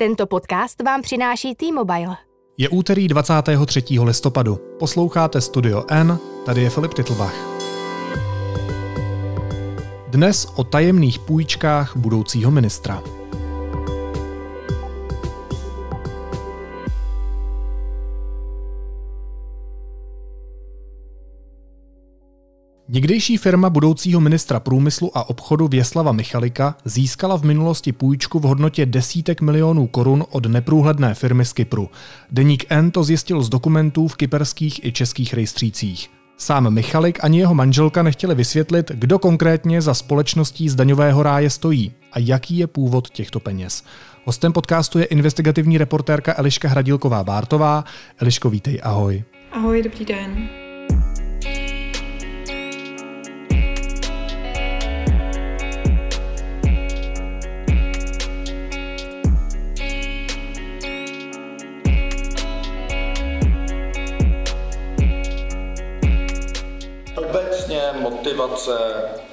Tento 0.00 0.26
podcast 0.26 0.82
vám 0.82 1.02
přináší 1.02 1.54
T-Mobile. 1.54 2.16
Je 2.58 2.68
úterý 2.68 3.08
23. 3.08 3.82
listopadu. 4.02 4.58
Posloucháte 4.78 5.40
Studio 5.40 5.84
N, 5.88 6.18
tady 6.46 6.62
je 6.62 6.70
Filip 6.70 6.94
Titlbach. 6.94 7.34
Dnes 10.08 10.46
o 10.56 10.64
tajemných 10.64 11.18
půjčkách 11.18 11.96
budoucího 11.96 12.50
ministra. 12.50 13.02
Někdejší 22.90 23.36
firma 23.36 23.70
budoucího 23.70 24.20
ministra 24.20 24.60
průmyslu 24.60 25.18
a 25.18 25.28
obchodu 25.28 25.68
Věslava 25.68 26.12
Michalika 26.12 26.76
získala 26.84 27.36
v 27.36 27.42
minulosti 27.42 27.92
půjčku 27.92 28.38
v 28.38 28.42
hodnotě 28.42 28.86
desítek 28.86 29.40
milionů 29.40 29.86
korun 29.86 30.24
od 30.30 30.46
neprůhledné 30.46 31.14
firmy 31.14 31.44
z 31.44 31.52
Kypru. 31.52 31.90
Deník 32.30 32.64
N 32.68 32.90
to 32.90 33.04
zjistil 33.04 33.42
z 33.42 33.48
dokumentů 33.48 34.08
v 34.08 34.16
kyperských 34.16 34.84
i 34.84 34.92
českých 34.92 35.34
rejstřících. 35.34 36.10
Sám 36.36 36.74
Michalik 36.74 37.24
ani 37.24 37.38
jeho 37.38 37.54
manželka 37.54 38.02
nechtěli 38.02 38.34
vysvětlit, 38.34 38.90
kdo 38.94 39.18
konkrétně 39.18 39.82
za 39.82 39.94
společností 39.94 40.68
z 40.68 40.74
daňového 40.74 41.22
ráje 41.22 41.50
stojí 41.50 41.92
a 42.12 42.18
jaký 42.18 42.58
je 42.58 42.66
původ 42.66 43.10
těchto 43.10 43.40
peněz. 43.40 43.84
Hostem 44.24 44.52
podcastu 44.52 44.98
je 44.98 45.04
investigativní 45.04 45.78
reportérka 45.78 46.34
Eliška 46.36 46.68
Hradilková-Bártová. 46.68 47.84
Eliško, 48.18 48.50
vítej, 48.50 48.80
ahoj. 48.82 49.24
Ahoj, 49.52 49.82
dobrý 49.82 50.04
den. 50.04 50.67
Motivace, 68.48 68.78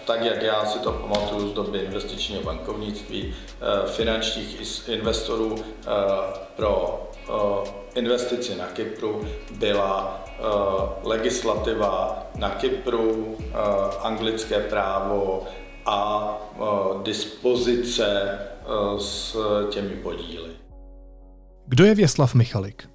tak 0.05 0.21
jak 0.21 0.41
já 0.41 0.66
si 0.66 0.80
to 0.80 0.91
pamatuju 0.91 1.49
z 1.49 1.53
doby 1.53 1.80
investičního 1.80 2.41
bankovnictví, 2.44 3.33
eh, 3.33 3.88
finančních 3.88 4.89
investorů 4.89 5.55
eh, 5.57 5.91
pro 6.55 7.03
eh, 7.30 7.99
investici 7.99 8.55
na 8.55 8.66
Kypru 8.66 9.27
byla 9.57 10.22
legislativa 11.03 12.23
na 12.35 12.49
Kypru, 12.49 13.38
anglické 14.02 14.59
právo 14.59 15.44
a 15.85 16.29
dispozice 17.03 18.39
s 18.97 19.38
těmi 19.69 19.89
podíly. 19.95 20.50
Kdo 21.67 21.85
je 21.85 21.95
Věslav 21.95 22.33
Michalik? 22.33 22.89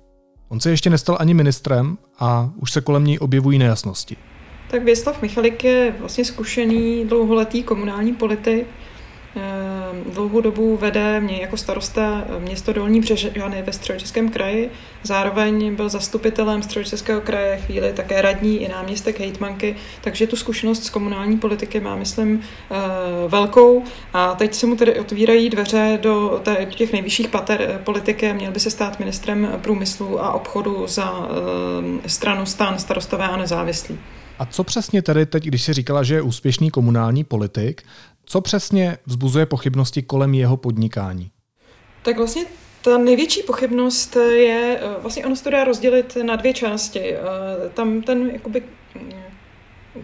On 0.49 0.61
se 0.61 0.71
ještě 0.71 0.91
nestal 0.91 1.17
ani 1.21 1.35
ministrem 1.35 1.99
a 2.19 2.51
už 2.57 2.73
se 2.73 2.81
kolem 2.81 3.05
něj 3.05 3.19
objevují 3.21 3.59
nejasnosti. 3.59 4.17
Tak 4.71 4.83
Věslav 4.83 5.23
Michalik 5.23 5.65
je 5.65 5.95
vlastně 5.99 6.25
zkušený 6.25 7.05
dlouholetý 7.05 7.63
komunální 7.63 8.13
politik, 8.13 8.67
Ehm, 9.37 10.13
dlouhou 10.13 10.41
dobu 10.41 10.77
vede 10.77 11.21
mě 11.21 11.37
jako 11.41 11.57
starosta 11.57 12.25
město 12.39 12.73
Dolní 12.73 13.01
Břežany 13.01 13.63
ve 13.63 13.73
Středočeském 13.73 14.29
kraji. 14.31 14.71
Zároveň 15.03 15.77
byl 15.77 15.89
zastupitelem 15.89 16.63
Středočeského 16.63 17.21
kraje, 17.21 17.57
chvíli 17.57 17.93
také 17.93 18.23
radní 18.23 18.63
i 18.63 18.69
náměstek 18.69 19.21
hejtmanky, 19.21 19.77
takže 20.01 20.27
tu 20.27 20.37
zkušenost 20.37 20.85
z 20.85 20.91
komunální 20.91 21.39
politiky 21.39 21.81
má, 21.81 21.97
myslím, 21.97 22.41
eh, 22.71 22.75
velkou. 23.29 23.85
A 24.13 24.35
teď 24.35 24.55
se 24.55 24.67
mu 24.67 24.77
tedy 24.77 25.01
otvírají 25.01 25.51
dveře 25.51 25.99
do 26.03 26.43
těch 26.75 26.93
nejvyšších 26.93 27.29
pater 27.29 27.63
eh, 27.63 27.79
politiky 27.85 28.33
měl 28.33 28.53
by 28.53 28.61
se 28.61 28.71
stát 28.71 28.99
ministrem 28.99 29.49
průmyslu 29.63 30.25
a 30.25 30.33
obchodu 30.33 30.87
za 30.87 31.29
stranu 32.07 32.47
stan 32.47 32.79
starostové 32.79 33.29
a 33.29 33.37
nezávislí. 33.37 33.99
A 34.41 34.47
co 34.47 34.65
přesně 34.65 35.03
tedy 35.03 35.27
teď, 35.27 35.45
když 35.45 35.63
si 35.63 35.73
říkala, 35.73 36.03
že 36.03 36.15
je 36.15 36.23
úspěšný 36.23 36.71
komunální 36.71 37.25
politik, 37.25 37.83
co 38.25 38.41
přesně 38.41 38.99
vzbuzuje 39.07 39.47
pochybnosti 39.47 40.03
kolem 40.03 40.35
jeho 40.35 40.57
podnikání? 40.57 41.31
Tak 42.03 42.17
vlastně 42.17 42.45
ta 42.85 42.99
největší 42.99 43.43
pochybnost 43.43 44.17
je, 44.17 44.81
vlastně 45.03 45.27
ono 45.27 45.37
se 45.37 45.45
to 45.45 45.51
dá 45.51 45.65
rozdělit 45.65 46.17
na 46.23 46.37
dvě 46.37 46.55
části. 46.55 47.15
Tam 47.75 48.03
ten 48.03 48.31
jakoby 48.31 48.63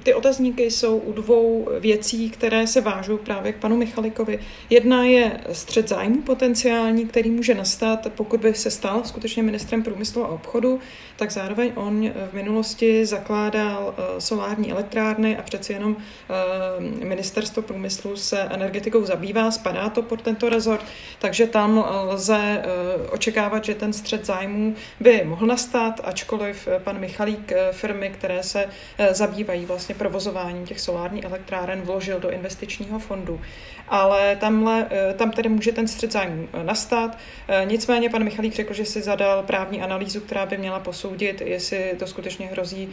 ty 0.02 0.14
otazníky 0.14 0.70
jsou 0.70 0.98
u 0.98 1.12
dvou 1.12 1.68
věcí, 1.80 2.30
které 2.30 2.66
se 2.66 2.80
vážou 2.80 3.16
právě 3.16 3.52
k 3.52 3.56
panu 3.56 3.76
Michalikovi. 3.76 4.38
Jedna 4.70 5.04
je 5.04 5.40
střed 5.52 5.88
zájmu 5.88 6.22
potenciální, 6.22 7.06
který 7.06 7.30
může 7.30 7.54
nastat, 7.54 8.06
pokud 8.14 8.40
by 8.40 8.54
se 8.54 8.70
stal 8.70 9.02
skutečně 9.04 9.42
ministrem 9.42 9.82
průmyslu 9.82 10.24
a 10.24 10.28
obchodu, 10.28 10.80
tak 11.16 11.30
zároveň 11.30 11.72
on 11.74 12.10
v 12.30 12.32
minulosti 12.32 13.06
zakládal 13.06 13.94
eh, 13.98 14.20
solární 14.20 14.72
elektrárny 14.72 15.36
a 15.36 15.42
přeci 15.42 15.72
jenom 15.72 15.96
eh, 15.96 17.04
ministerstvo 17.04 17.62
průmyslu 17.62 18.16
se 18.16 18.40
energetikou 18.40 19.04
zabývá, 19.04 19.50
spadá 19.50 19.88
to 19.88 20.02
pod 20.02 20.22
tento 20.22 20.48
rezort, 20.48 20.84
takže 21.18 21.46
tam 21.46 21.84
lze 22.04 22.38
eh, 22.38 22.62
očekávat, 23.10 23.64
že 23.64 23.74
ten 23.74 23.92
střed 23.92 24.26
zájmů 24.26 24.74
by 25.00 25.22
mohl 25.24 25.46
nastat, 25.46 26.00
ačkoliv 26.04 26.68
pan 26.78 27.00
Michalík 27.00 27.52
firmy, 27.72 28.10
které 28.10 28.42
se 28.42 28.66
zabývají 29.10 29.66
vlastně 29.66 29.85
provozování 29.94 30.66
těch 30.66 30.80
solárních 30.80 31.24
elektráren 31.24 31.82
vložil 31.82 32.20
do 32.20 32.30
investičního 32.30 32.98
fondu. 32.98 33.40
Ale 33.88 34.36
tamhle, 34.36 34.86
eh, 34.90 35.14
tam 35.14 35.30
tedy 35.30 35.48
může 35.48 35.72
ten 35.72 35.88
střed 35.88 36.12
zájmu 36.12 36.48
eh, 36.52 36.64
nastat. 36.64 37.18
Eh, 37.48 37.64
nicméně 37.64 38.10
pan 38.10 38.24
Michalík 38.24 38.54
řekl, 38.54 38.74
že 38.74 38.84
si 38.84 39.02
zadal 39.02 39.42
právní 39.42 39.82
analýzu, 39.82 40.20
která 40.20 40.46
by 40.46 40.58
měla 40.58 40.80
posoudit, 40.80 41.40
jestli 41.40 41.94
to 41.98 42.06
skutečně 42.06 42.46
hrozí 42.46 42.88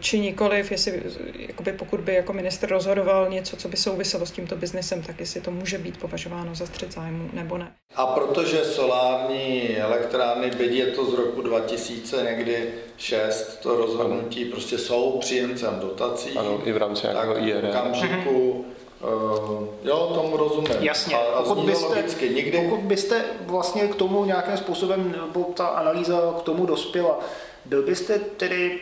či 0.00 0.18
nikoliv, 0.18 0.70
jestli 0.70 1.02
jakoby 1.38 1.72
pokud 1.72 2.00
by 2.00 2.14
jako 2.14 2.32
minister 2.32 2.70
rozhodoval 2.70 3.28
něco, 3.28 3.56
co 3.56 3.68
by 3.68 3.76
souviselo 3.76 4.26
s 4.26 4.30
tímto 4.30 4.56
biznesem, 4.56 5.02
tak 5.02 5.20
jestli 5.20 5.40
to 5.40 5.50
může 5.50 5.78
být 5.78 5.96
považováno 5.96 6.54
za 6.54 6.66
střed 6.66 6.92
zájmu 6.92 7.30
nebo 7.32 7.58
ne. 7.58 7.72
A 7.96 8.06
protože 8.06 8.64
solární 8.64 9.76
elektrárny, 9.76 10.50
byť 10.50 10.72
je 10.72 10.86
to 10.86 11.10
z 11.10 11.14
roku 11.14 11.42
2000 11.42 12.22
někdy 12.22 12.68
6, 12.98 13.58
to 13.62 13.76
rozhodnutí 13.76 14.44
prostě 14.44 14.78
jsou 14.78 15.18
příjemcem 15.20 15.78
dotací. 15.80 16.30
Ano, 16.38 16.60
i 16.64 16.72
v 16.72 16.76
rámci 16.76 17.06
nějakého 17.06 17.38
IRM. 17.38 17.66
V 17.66 17.68
okamžiku, 17.68 18.64
Uh, 19.02 19.64
jo, 19.84 20.12
tomu 20.14 20.36
rozumím. 20.36 20.76
Jasně, 20.80 21.16
a, 21.16 21.18
a 21.18 21.42
pokud, 21.42 21.64
byste, 21.64 22.28
Nikdy... 22.28 22.58
pokud 22.58 22.80
byste 22.80 23.24
vlastně 23.40 23.88
k 23.88 23.94
tomu 23.94 24.24
nějakým 24.24 24.56
způsobem, 24.56 25.14
nebo 25.24 25.44
ta 25.44 25.66
analýza 25.66 26.34
k 26.38 26.42
tomu 26.42 26.66
dospěla, 26.66 27.18
byl 27.64 27.82
byste 27.82 28.18
tedy 28.18 28.80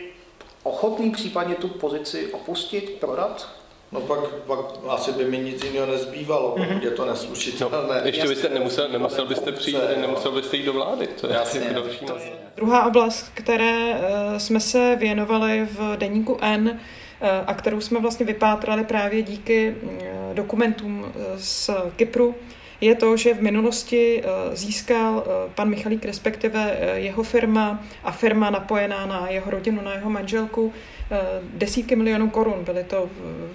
ochotný 0.63 1.11
případně 1.11 1.55
tu 1.55 1.67
pozici 1.67 2.27
opustit, 2.31 2.97
prodat? 2.99 3.49
No 3.91 4.01
pak, 4.01 4.19
pak 4.47 4.59
asi 4.89 5.11
by 5.11 5.25
mi 5.25 5.37
nic 5.37 5.63
jiného 5.63 5.85
nezbývalo, 5.85 6.49
pokud 6.49 6.63
mm-hmm. 6.63 6.83
je 6.83 6.91
to 6.91 7.05
neslučitelné. 7.05 7.77
No, 7.87 7.93
ještě 8.03 8.27
byste 8.27 8.49
nemusel, 8.49 8.89
nemusel 8.89 9.25
byste 9.25 9.51
přijít, 9.51 9.77
nemusel 10.01 10.31
byste 10.31 10.57
jít 10.57 10.65
do 10.65 10.73
vlády. 10.73 11.07
To 11.07 11.27
je 11.27 11.33
Jasně, 11.33 11.61
asi 11.61 11.73
další 11.73 12.05
to 12.05 12.17
je. 12.17 12.31
Druhá 12.55 12.85
oblast, 12.85 13.31
které 13.33 13.91
uh, 13.91 14.37
jsme 14.37 14.59
se 14.59 14.95
věnovali 14.95 15.67
v 15.71 15.97
deníku 15.97 16.37
N, 16.41 16.67
uh, 16.69 17.27
a 17.47 17.53
kterou 17.53 17.81
jsme 17.81 17.99
vlastně 17.99 18.25
vypátrali 18.25 18.83
právě 18.83 19.21
díky 19.21 19.75
uh, 19.81 19.91
dokumentům 20.33 21.13
z 21.37 21.69
Kypru, 21.95 22.35
je 22.81 22.95
to, 22.95 23.17
že 23.17 23.33
v 23.33 23.41
minulosti 23.41 24.23
získal 24.53 25.23
pan 25.55 25.69
Michalík, 25.69 26.05
respektive 26.05 26.77
jeho 26.95 27.23
firma 27.23 27.83
a 28.03 28.11
firma 28.11 28.49
napojená 28.49 29.05
na 29.05 29.29
jeho 29.29 29.51
rodinu, 29.51 29.81
na 29.81 29.93
jeho 29.93 30.09
manželku, 30.09 30.73
Eh, 31.11 31.41
desítky 31.53 31.95
milionů 31.95 32.29
korun. 32.29 32.63
Byly 32.63 32.83
to 32.83 33.09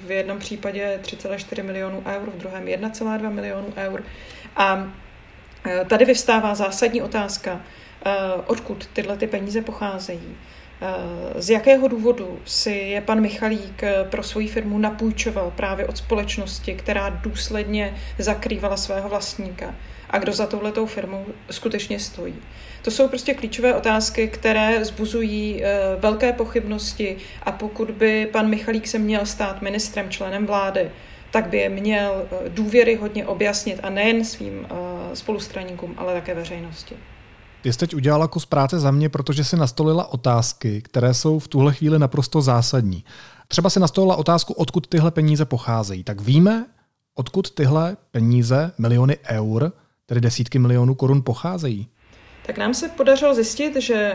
v 0.07 0.11
jednom 0.11 0.39
případě 0.39 0.99
3,4 1.03 1.63
milionů 1.63 2.03
eur, 2.07 2.31
v 2.31 2.39
druhém 2.39 2.69
1,2 2.69 3.31
milionů 3.31 3.73
eur. 3.77 4.05
A 4.57 4.93
eh, 5.67 5.85
tady 5.85 6.05
vyvstává 6.05 6.55
zásadní 6.55 7.03
otázka, 7.03 7.61
eh, 8.05 8.11
odkud 8.47 8.87
tyhle 8.93 9.17
ty 9.17 9.27
peníze 9.27 9.63
pocházejí. 9.63 10.37
Z 11.37 11.51
jakého 11.51 11.89
důvodu 11.89 12.39
si 12.45 12.71
je 12.71 13.01
pan 13.01 13.21
Michalík 13.21 13.83
pro 14.11 14.23
svoji 14.23 14.49
firmu 14.49 14.79
napůjčoval 14.79 15.53
právě 15.57 15.87
od 15.87 15.97
společnosti, 15.97 16.75
která 16.75 17.09
důsledně 17.09 17.95
zakrývala 18.19 18.77
svého 18.77 19.09
vlastníka? 19.09 19.75
A 20.11 20.19
kdo 20.19 20.33
za 20.33 20.47
touhletou 20.47 20.87
firmou 20.87 21.27
skutečně 21.51 21.99
stojí? 21.99 22.35
To 22.83 22.91
jsou 22.91 23.09
prostě 23.09 23.35
klíčové 23.35 23.75
otázky, 23.75 24.29
které 24.29 24.85
zbuzují 24.85 25.65
eh, 25.65 25.71
velké 25.99 26.33
pochybnosti 26.33 27.17
a 27.43 27.53
pokud 27.53 27.91
by 27.91 28.29
pan 28.33 28.49
Michalík 28.49 28.87
se 28.87 28.99
měl 28.99 29.27
stát 29.27 29.63
ministrem, 29.63 30.11
členem 30.11 30.47
vlády, 30.47 30.91
tak 31.31 31.47
by 31.47 31.59
je 31.59 31.69
měl 31.69 32.29
eh, 32.31 32.49
důvěry 32.49 32.95
hodně 32.95 33.27
objasnit 33.27 33.81
a 33.83 33.91
nejen 33.91 34.25
svým 34.25 34.67
eh, 34.71 35.17
spolustraníkům, 35.17 35.95
ale 35.97 36.15
také 36.15 36.35
veřejnosti. 36.35 36.97
Ty 37.63 37.73
jsi 37.73 37.79
teď 37.79 37.95
udělala 37.95 38.29
kus 38.29 38.47
práce 38.47 38.79
za 38.79 38.91
mě, 38.91 39.09
protože 39.09 39.45
si 39.45 39.57
nastolila 39.57 40.13
otázky, 40.13 40.83
které 40.83 41.15
jsou 41.15 41.39
v 41.39 41.49
tuhle 41.49 41.75
chvíli 41.75 41.99
naprosto 41.99 42.43
zásadní. 42.43 43.05
Třeba 43.49 43.71
si 43.71 43.81
nastolila 43.81 44.17
otázku, 44.17 44.53
odkud 44.53 44.87
tyhle 44.87 45.11
peníze 45.11 45.45
pocházejí. 45.45 46.05
Tak 46.05 46.21
víme, 46.21 46.67
odkud 47.15 47.51
tyhle 47.51 47.97
peníze, 48.11 48.73
miliony 48.79 49.19
eur, 49.29 49.73
tedy 50.07 50.21
desítky 50.21 50.59
milionů 50.59 50.95
korun, 50.95 51.23
pocházejí? 51.23 51.89
Tak 52.47 52.59
nám 52.59 52.75
se 52.75 52.89
podařilo 52.89 53.35
zjistit, 53.35 53.77
že 53.77 54.15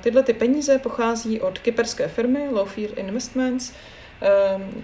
tyhle 0.00 0.22
ty 0.22 0.32
peníze 0.32 0.78
pochází 0.78 1.40
od 1.40 1.58
kyperské 1.58 2.08
firmy 2.08 2.48
Lowfield 2.52 2.98
Investments, 2.98 3.72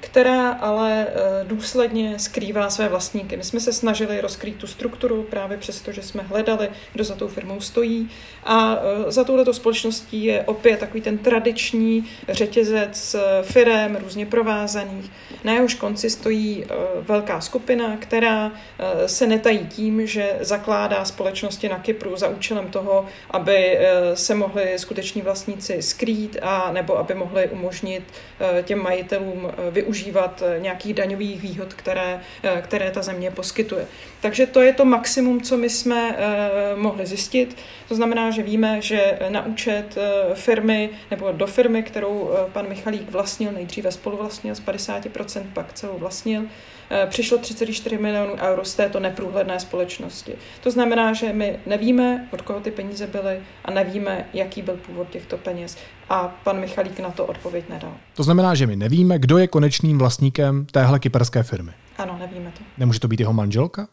která 0.01 0.51
ale 0.51 1.07
eh, 1.09 1.45
důsledně 1.45 2.19
skrývá 2.19 2.71
své 2.71 2.89
vlastníky. 2.89 3.37
My 3.37 3.45
jsme 3.45 3.61
se 3.61 3.73
snažili 3.73 4.21
rozkrýt 4.21 4.57
tu 4.57 4.67
strukturu 4.67 5.23
právě 5.23 5.59
přesto, 5.59 5.93
že 5.93 6.03
jsme 6.03 6.23
hledali, 6.23 6.69
kdo 6.93 7.05
za 7.05 7.15
tou 7.15 7.29
firmou 7.29 7.61
stojí. 7.61 8.11
A 8.45 8.77
eh, 8.77 9.13
za 9.13 9.25
touto 9.25 9.55
společností 9.55 10.25
je 10.25 10.43
opět 10.43 10.81
takový 10.81 11.01
ten 11.01 11.19
tradiční 11.19 12.05
řetězec 12.29 13.15
eh, 13.15 13.43
firem, 13.43 13.97
různě 13.97 14.27
provázaných. 14.27 15.11
Na 15.45 15.53
jehož 15.53 15.75
konci 15.75 16.11
stojí 16.11 16.65
velká 17.01 17.41
skupina, 17.41 17.97
která 17.97 18.53
se 19.07 19.27
netají 19.27 19.67
tím, 19.67 20.07
že 20.07 20.37
zakládá 20.41 21.05
společnosti 21.05 21.69
na 21.69 21.79
Kypru 21.79 22.17
za 22.17 22.29
účelem 22.29 22.71
toho, 22.71 23.07
aby 23.31 23.79
se 24.15 24.35
mohli 24.35 24.73
skuteční 24.77 25.23
vlastníci 25.23 25.83
skrýt 25.83 26.37
a 26.43 26.73
nebo 26.73 26.99
aby 26.99 27.15
mohli 27.15 27.49
umožnit 27.49 28.03
těm 28.65 28.83
majitelům 28.83 29.22
podnikatelům 29.23 29.53
eh, 29.69 29.71
využívat 29.71 30.43
eh, 30.43 30.61
nějakých 30.61 30.95
daňových 30.95 31.43
výhod, 31.43 31.75
které, 31.75 32.21
eh, 32.43 32.63
které 32.65 32.91
ta 32.91 33.03
země 33.03 33.31
poskytuje. 33.31 33.87
Takže 34.23 34.47
to 34.47 34.61
je 34.61 34.73
to 34.73 34.85
maximum, 34.85 35.41
co 35.41 35.57
my 35.57 35.71
jsme 35.71 36.17
mohli 36.77 37.07
zjistit. 37.07 37.57
To 37.89 37.95
znamená, 37.95 38.31
že 38.31 38.43
víme, 38.43 38.83
že 38.83 39.19
na 39.29 39.47
účet 39.47 39.99
firmy 40.35 40.91
nebo 41.11 41.33
do 41.33 41.47
firmy, 41.47 41.83
kterou 41.83 42.31
pan 42.53 42.69
Michalík 42.69 43.11
vlastnil, 43.11 43.53
nejdříve 43.53 43.93
spoluvlastnil 43.93 44.55
z 44.55 44.63
50%, 44.63 45.43
pak 45.53 45.73
celou 45.73 45.99
vlastnil, 45.99 46.43
přišlo 47.09 47.39
34 47.39 47.99
milionů 47.99 48.35
euro 48.35 48.65
z 48.65 48.75
této 48.75 49.01
neprůhledné 49.01 49.61
společnosti. 49.61 50.35
To 50.61 50.71
znamená, 50.71 51.13
že 51.13 51.33
my 51.33 51.59
nevíme, 51.67 52.29
od 52.33 52.43
koho 52.43 52.61
ty 52.61 52.71
peníze 52.71 53.07
byly 53.07 53.41
a 53.65 53.71
nevíme, 53.71 54.29
jaký 54.33 54.63
byl 54.63 54.77
původ 54.77 55.11
těchto 55.11 55.39
peněz. 55.39 55.77
A 56.09 56.41
pan 56.45 56.61
Michalík 56.61 57.01
na 57.01 57.11
to 57.11 57.27
odpověď 57.27 57.65
nedal. 57.69 57.95
To 58.17 58.23
znamená, 58.23 58.55
že 58.55 58.67
my 58.67 58.77
nevíme, 58.77 59.19
kdo 59.19 59.39
je 59.39 59.47
konečným 59.47 59.99
vlastníkem 59.99 60.67
téhle 60.67 60.99
kyperské 60.99 61.43
firmy. 61.43 61.73
Ano, 61.99 62.17
nevíme 62.21 62.53
to. 62.59 62.65
Nemůže 62.79 63.01
to 63.01 63.09
být 63.09 63.21
jeho 63.21 63.33
manželka? 63.33 63.89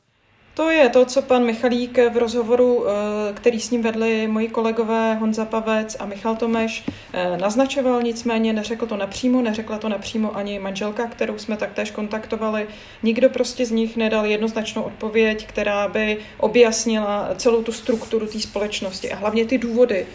To 0.60 0.70
je 0.70 0.90
to, 0.90 1.06
co 1.06 1.22
pan 1.22 1.46
Michalík 1.46 2.00
v 2.14 2.18
rozhovoru, 2.18 2.86
eh, 2.88 2.94
který 3.34 3.60
s 3.60 3.72
ním 3.72 3.82
vedli 3.82 4.28
moji 4.28 4.48
kolegové 4.48 5.16
Honza 5.16 5.46
Pavec 5.46 5.98
a 6.00 6.06
Michal 6.06 6.36
Tomeš, 6.36 6.84
eh, 7.14 7.38
naznačoval, 7.38 8.02
nicméně 8.02 8.54
neřekl 8.54 8.86
to 8.86 8.98
napřímo, 8.98 9.42
neřekla 9.42 9.78
to 9.78 9.90
napřímo 9.90 10.38
ani 10.38 10.60
manželka, 10.60 11.08
kterou 11.08 11.38
jsme 11.38 11.58
taktéž 11.58 11.92
kontaktovali. 11.92 12.68
Nikdo 13.04 13.30
prostě 13.30 13.66
z 13.66 13.72
nich 13.72 13.98
nedal 13.98 14.26
jednoznačnou 14.26 14.82
odpověď, 14.82 15.48
která 15.48 15.88
by 15.88 16.18
objasnila 16.38 17.30
celou 17.36 17.64
tu 17.64 17.72
strukturu 17.72 18.28
té 18.28 18.40
společnosti 18.40 19.12
a 19.12 19.16
hlavně 19.16 19.46
ty 19.46 19.58
důvody, 19.58 20.08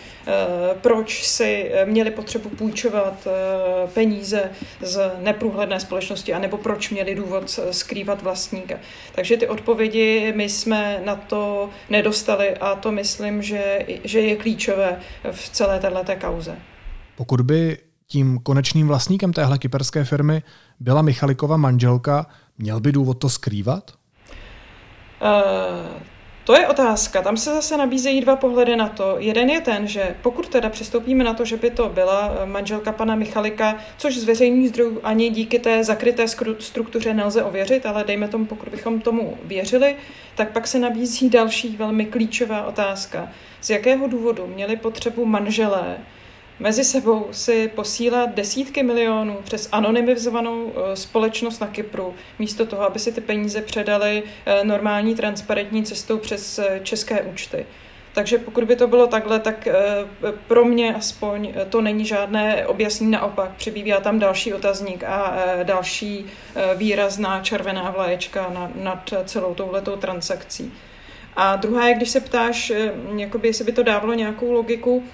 proč 0.80 1.26
si 1.26 1.70
měli 1.84 2.10
potřebu 2.10 2.48
půjčovat 2.48 3.28
peníze 3.94 4.50
z 4.80 5.10
neprůhledné 5.22 5.80
společnosti, 5.80 6.34
anebo 6.34 6.56
proč 6.56 6.90
měli 6.90 7.14
důvod 7.14 7.60
skrývat 7.70 8.22
vlastníka. 8.22 8.74
Takže 9.14 9.36
ty 9.36 9.48
odpovědi 9.48 10.32
my 10.36 10.48
jsme 10.48 11.02
na 11.04 11.16
to 11.16 11.70
nedostali 11.90 12.56
a 12.56 12.74
to 12.74 12.92
myslím, 12.92 13.42
že, 13.42 13.86
že 14.04 14.20
je 14.20 14.36
klíčové 14.36 15.00
v 15.32 15.48
celé 15.50 15.80
této 15.80 16.16
kauze. 16.20 16.56
Pokud 17.16 17.40
by 17.40 17.78
tím 18.06 18.38
konečným 18.38 18.88
vlastníkem 18.88 19.32
téhle 19.32 19.58
kyperské 19.58 20.04
firmy 20.04 20.42
byla 20.80 21.02
Michalikova 21.02 21.56
manželka, 21.56 22.26
měl 22.58 22.80
by 22.80 22.92
důvod 22.92 23.14
to 23.14 23.28
skrývat? 23.28 23.90
Uh, 25.22 26.02
to 26.44 26.56
je 26.56 26.68
otázka. 26.68 27.22
Tam 27.22 27.36
se 27.36 27.54
zase 27.54 27.76
nabízejí 27.76 28.20
dva 28.20 28.36
pohledy 28.36 28.76
na 28.76 28.88
to. 28.88 29.16
Jeden 29.18 29.50
je 29.50 29.60
ten, 29.60 29.86
že 29.86 30.16
pokud 30.22 30.48
teda 30.48 30.68
přistoupíme 30.68 31.24
na 31.24 31.34
to, 31.34 31.44
že 31.44 31.56
by 31.56 31.70
to 31.70 31.88
byla 31.88 32.34
eh, 32.42 32.46
manželka 32.46 32.92
pana 32.92 33.14
Michalika, 33.14 33.78
což 33.96 34.16
z 34.16 34.24
veřejných 34.24 34.68
zdrojů 34.68 35.00
ani 35.02 35.30
díky 35.30 35.58
té 35.58 35.84
zakryté 35.84 36.26
struktuře 36.58 37.14
nelze 37.14 37.42
ověřit, 37.42 37.86
ale 37.86 38.04
dejme 38.04 38.28
tomu, 38.28 38.44
pokud 38.44 38.68
bychom 38.68 39.00
tomu 39.00 39.38
věřili, 39.44 39.96
tak 40.34 40.52
pak 40.52 40.66
se 40.66 40.78
nabízí 40.78 41.30
další 41.30 41.76
velmi 41.76 42.04
klíčová 42.04 42.66
otázka. 42.66 43.28
Z 43.60 43.70
jakého 43.70 44.06
důvodu 44.06 44.46
měli 44.46 44.76
potřebu 44.76 45.24
manželé 45.24 45.96
mezi 46.58 46.84
sebou 46.84 47.28
si 47.30 47.68
posílat 47.68 48.34
desítky 48.34 48.82
milionů 48.82 49.38
přes 49.44 49.68
anonymizovanou 49.72 50.72
eh, 50.76 50.96
společnost 50.96 51.60
na 51.60 51.66
Kypru, 51.66 52.14
místo 52.38 52.66
toho, 52.66 52.82
aby 52.82 52.98
si 52.98 53.12
ty 53.12 53.20
peníze 53.20 53.62
předali 53.62 54.22
eh, 54.46 54.64
normální 54.64 55.14
transparentní 55.14 55.82
cestou 55.82 56.18
přes 56.18 56.58
eh, 56.58 56.80
české 56.82 57.22
účty. 57.22 57.66
Takže 58.12 58.38
pokud 58.38 58.64
by 58.64 58.76
to 58.76 58.86
bylo 58.86 59.06
takhle, 59.06 59.40
tak 59.40 59.68
pro 60.46 60.64
mě 60.64 60.94
aspoň 60.94 61.54
to 61.68 61.80
není 61.80 62.04
žádné 62.04 62.66
objasnění, 62.66 63.10
naopak 63.10 63.50
přibývá 63.56 64.00
tam 64.00 64.18
další 64.18 64.54
otazník 64.54 65.04
a 65.04 65.36
další 65.62 66.26
výrazná 66.76 67.40
červená 67.40 67.90
vlaječka 67.90 68.70
nad 68.74 69.14
celou 69.24 69.54
touhletou 69.54 69.96
transakcí. 69.96 70.72
A 71.36 71.56
druhá 71.56 71.88
je, 71.88 71.94
když 71.94 72.10
se 72.10 72.20
ptáš, 72.20 72.72
jakoby, 73.16 73.48
jestli 73.48 73.64
by 73.64 73.72
to 73.72 73.82
dávalo 73.82 74.14
nějakou 74.14 74.52
logiku, 74.52 75.04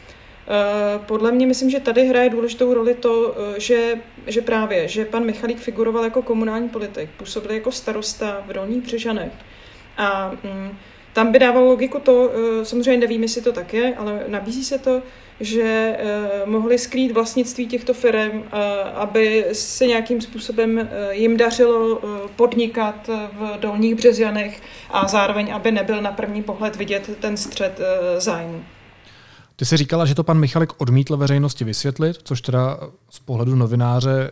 podle 1.07 1.33
mě 1.33 1.47
myslím, 1.47 1.71
že 1.71 1.81
tady 1.81 2.07
hraje 2.07 2.31
důležitou 2.31 2.75
roli 2.75 2.95
to, 2.95 3.35
eh, 3.57 3.61
že, 3.61 3.95
že 4.27 4.41
právě, 4.41 4.89
že 4.89 5.05
pan 5.05 5.25
Michalík 5.25 5.59
figuroval 5.59 6.05
jako 6.05 6.23
komunální 6.23 6.69
politik, 6.69 7.11
působil 7.17 7.53
jako 7.53 7.73
starosta 7.73 8.45
v 8.47 8.53
Dolních 8.53 8.83
Břežanech. 8.83 9.33
A 9.97 10.33
mm, 10.45 10.79
tam 11.13 11.33
by 11.33 11.39
dávalo 11.39 11.67
logiku 11.67 11.99
to, 11.99 12.31
eh, 12.33 12.65
samozřejmě 12.65 12.97
nevím, 12.97 13.23
jestli 13.23 13.43
to 13.43 13.53
tak 13.53 13.75
je, 13.75 13.95
ale 13.95 14.25
nabízí 14.29 14.65
se 14.65 14.79
to, 14.79 15.03
že 15.41 15.97
mohli 16.45 16.79
skrýt 16.79 17.13
vlastnictví 17.13 17.67
těchto 17.67 17.95
firm, 17.95 18.45
aby 18.95 19.47
se 19.53 19.87
nějakým 19.87 20.21
způsobem 20.21 20.91
jim 21.11 21.37
dařilo 21.37 22.01
podnikat 22.37 23.11
v 23.33 23.59
Dolních 23.61 23.95
Březjanech 23.95 24.63
a 24.91 25.09
zároveň, 25.09 25.55
aby 25.55 25.71
nebyl 25.71 26.03
na 26.03 26.13
první 26.13 26.43
pohled 26.43 26.77
vidět 26.77 27.11
ten 27.21 27.37
střed 27.37 27.81
zájmu. 28.19 28.65
Ty 29.61 29.67
jsi 29.67 29.77
říkala, 29.77 30.07
že 30.07 30.15
to 30.15 30.25
pan 30.25 30.39
Michalik 30.39 30.81
odmítl 30.81 31.17
veřejnosti 31.17 31.65
vysvětlit, 31.65 32.21
což 32.25 32.41
teda 32.41 32.79
z 33.11 33.19
pohledu 33.19 33.55
novináře 33.55 34.31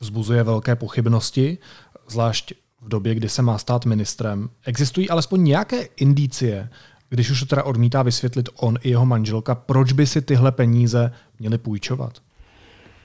vzbuzuje 0.00 0.42
velké 0.42 0.76
pochybnosti, 0.76 1.58
zvlášť 2.08 2.52
v 2.80 2.88
době, 2.88 3.14
kdy 3.14 3.28
se 3.28 3.42
má 3.42 3.58
stát 3.58 3.84
ministrem. 3.84 4.48
Existují 4.64 5.10
alespoň 5.10 5.44
nějaké 5.44 5.82
indicie, 5.82 6.68
když 7.08 7.30
už 7.30 7.40
to 7.40 7.46
teda 7.46 7.62
odmítá 7.62 8.02
vysvětlit 8.02 8.48
on 8.56 8.78
i 8.82 8.90
jeho 8.90 9.06
manželka, 9.06 9.54
proč 9.54 9.92
by 9.92 10.06
si 10.06 10.22
tyhle 10.22 10.52
peníze 10.52 11.12
měli 11.38 11.58
půjčovat? 11.58 12.18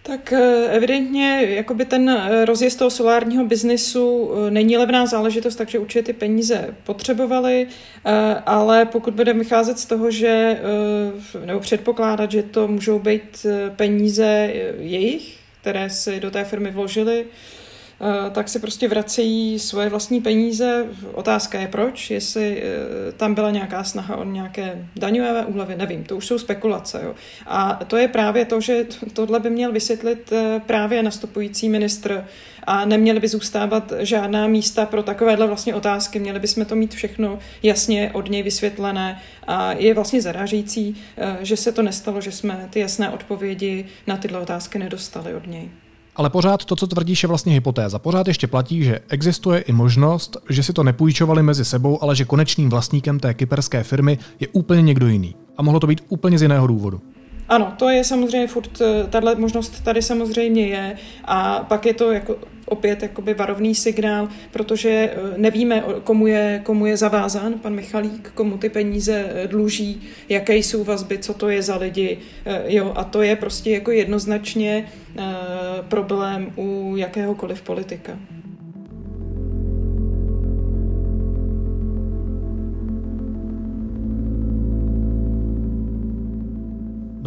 Tak 0.08 0.34
eh, 0.34 0.68
evidentně 0.70 1.46
jakoby 1.50 1.86
ten 1.86 2.10
eh, 2.10 2.46
rozjezd 2.46 2.80
toho 2.80 2.90
solárního 2.90 3.46
biznisu 3.46 4.32
eh, 4.48 4.52
není 4.52 4.78
levná 4.78 5.06
záležitost, 5.06 5.56
takže 5.56 5.80
určitě 5.80 6.04
ty 6.04 6.14
peníze 6.14 6.76
potřebovali, 6.84 7.68
ale 8.46 8.86
pokud 8.86 9.14
budeme 9.14 9.40
vycházet 9.40 9.80
z 9.80 9.86
toho, 9.86 10.12
že 10.12 10.60
nebo 11.46 11.60
předpokládat, 11.60 12.32
že 12.32 12.44
to 12.44 12.68
můžou 12.68 13.00
být 13.00 13.46
peníze 13.76 14.54
jejich, 14.80 15.38
které 15.62 15.90
si 15.90 16.20
do 16.20 16.32
té 16.32 16.44
firmy 16.44 16.72
vložili, 16.72 17.26
tak 18.32 18.50
si 18.50 18.60
prostě 18.60 18.88
vracejí 18.88 19.60
svoje 19.60 19.90
vlastní 19.90 20.22
peníze. 20.22 20.86
Otázka 21.14 21.60
je 21.60 21.68
proč, 21.68 22.12
jestli 22.12 22.64
eh, 22.64 23.12
tam 23.12 23.34
byla 23.34 23.52
nějaká 23.52 23.84
snaha 23.84 24.16
o 24.16 24.24
nějaké 24.24 24.88
daňové 24.96 25.46
úlevy, 25.46 25.76
nevím, 25.76 26.04
to 26.04 26.18
už 26.18 26.26
jsou 26.26 26.38
spekulace. 26.38 27.02
Jo. 27.04 27.16
A 27.48 27.80
to 27.88 27.98
je 27.98 28.08
právě 28.08 28.46
to, 28.46 28.62
že 28.62 28.86
tohle 29.14 29.40
by 29.40 29.50
měl 29.50 29.72
vysvětlit 29.72 30.32
eh, 30.32 30.62
právě 30.66 31.04
nastupující 31.04 31.70
ministr 31.70 32.26
a 32.64 32.86
neměly 32.86 33.20
by 33.20 33.28
zůstávat 33.28 33.94
žádná 34.00 34.48
místa 34.48 34.86
pro 34.86 35.04
takovéhle 35.04 35.48
vlastně 35.48 35.76
otázky. 35.76 36.20
Měli 36.20 36.40
bychom 36.40 36.66
to 36.66 36.76
mít 36.76 36.94
všechno 36.94 37.40
jasně 37.64 38.12
od 38.14 38.30
něj 38.30 38.44
vysvětlené 38.44 39.22
a 39.48 39.74
je 39.74 39.94
vlastně 39.94 40.22
zarážející, 40.22 40.96
že 41.42 41.58
se 41.58 41.72
to 41.72 41.82
nestalo, 41.82 42.22
že 42.22 42.32
jsme 42.32 42.68
ty 42.70 42.80
jasné 42.80 43.10
odpovědi 43.10 43.86
na 44.08 44.18
tyhle 44.18 44.40
otázky 44.40 44.80
nedostali 44.80 45.36
od 45.36 45.48
něj. 45.48 45.70
Ale 46.18 46.30
pořád 46.30 46.66
to, 46.66 46.76
co 46.76 46.88
tvrdíš, 46.88 47.24
je 47.24 47.28
vlastně 47.28 47.54
hypotéza. 47.54 48.00
Pořád 48.00 48.28
ještě 48.28 48.48
platí, 48.48 48.84
že 48.84 49.00
existuje 49.10 49.60
i 49.60 49.72
možnost, 49.72 50.38
že 50.50 50.64
si 50.64 50.74
to 50.74 50.84
nepůjčovali 50.84 51.44
mezi 51.44 51.66
sebou, 51.66 52.04
ale 52.04 52.16
že 52.16 52.26
konečným 52.26 52.70
vlastníkem 52.70 53.20
té 53.20 53.34
kyperské 53.34 53.84
firmy 53.84 54.18
je 54.40 54.48
úplně 54.48 54.82
někdo 54.82 55.08
jiný. 55.08 55.36
A 55.58 55.62
mohlo 55.62 55.80
to 55.80 55.88
být 55.88 56.02
úplně 56.10 56.40
z 56.40 56.42
jiného 56.42 56.68
důvodu. 56.68 57.02
Ano, 57.50 57.74
to 57.78 57.90
je 57.90 58.04
samozřejmě 58.04 58.48
furt, 58.48 58.82
eh, 58.82 59.08
tahle 59.10 59.36
možnost 59.36 59.84
tady 59.84 60.02
samozřejmě 60.02 60.68
je 60.68 60.98
a 61.26 61.60
pak 61.60 61.86
je 61.86 61.94
to 61.94 62.12
jako 62.12 62.38
opět 62.66 63.02
jakoby 63.02 63.34
varovný 63.34 63.76
signál, 63.76 64.30
protože 64.52 64.90
eh, 64.90 65.38
nevíme, 65.38 65.84
komu 66.04 66.28
je, 66.28 66.62
komu 66.64 66.86
je 66.86 66.98
zavázán 66.98 67.54
pan 67.54 67.76
Michalík, 67.76 68.32
komu 68.34 68.58
ty 68.58 68.70
peníze 68.70 69.26
eh, 69.30 69.48
dluží, 69.48 70.02
jaké 70.30 70.56
jsou 70.56 70.84
vazby, 70.84 71.18
co 71.18 71.34
to 71.34 71.50
je 71.50 71.62
za 71.62 71.78
lidi. 71.78 72.18
Jo, 72.66 72.94
a 72.96 73.04
to 73.04 73.22
je 73.22 73.36
prostě 73.36 73.72
jako 73.72 73.92
jednoznačně 73.92 74.90
problém 75.88 76.52
u 76.56 76.94
jakéhokoliv 76.98 77.62
politika. 77.62 78.20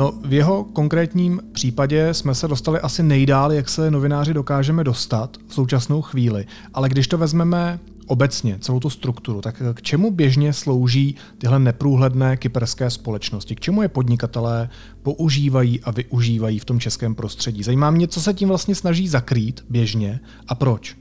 No, 0.00 0.12
v 0.24 0.32
jeho 0.32 0.64
konkrétním 0.64 1.40
případě 1.52 2.14
jsme 2.14 2.34
se 2.34 2.48
dostali 2.48 2.80
asi 2.80 3.02
nejdál, 3.02 3.52
jak 3.52 3.68
se 3.68 3.90
novináři 3.90 4.34
dokážeme 4.34 4.84
dostat 4.84 5.36
v 5.48 5.54
současnou 5.54 6.02
chvíli. 6.02 6.46
Ale 6.74 6.88
když 6.88 7.08
to 7.08 7.18
vezmeme 7.18 7.80
obecně, 8.06 8.58
celou 8.60 8.80
tu 8.80 8.90
strukturu, 8.90 9.40
tak 9.40 9.62
k 9.74 9.82
čemu 9.82 10.10
běžně 10.10 10.52
slouží 10.52 11.16
tyhle 11.38 11.58
neprůhledné 11.58 12.36
kyperské 12.36 12.90
společnosti? 12.90 13.56
K 13.56 13.60
čemu 13.60 13.82
je 13.82 13.88
podnikatelé 13.88 14.68
používají 15.02 15.80
a 15.80 15.90
využívají 15.90 16.58
v 16.58 16.64
tom 16.64 16.80
českém 16.80 17.14
prostředí? 17.14 17.62
Zajímá 17.62 17.90
mě, 17.90 18.08
co 18.08 18.20
se 18.20 18.34
tím 18.34 18.48
vlastně 18.48 18.74
snaží 18.74 19.08
zakrýt 19.08 19.64
běžně 19.68 20.20
a 20.48 20.54
proč? 20.54 20.99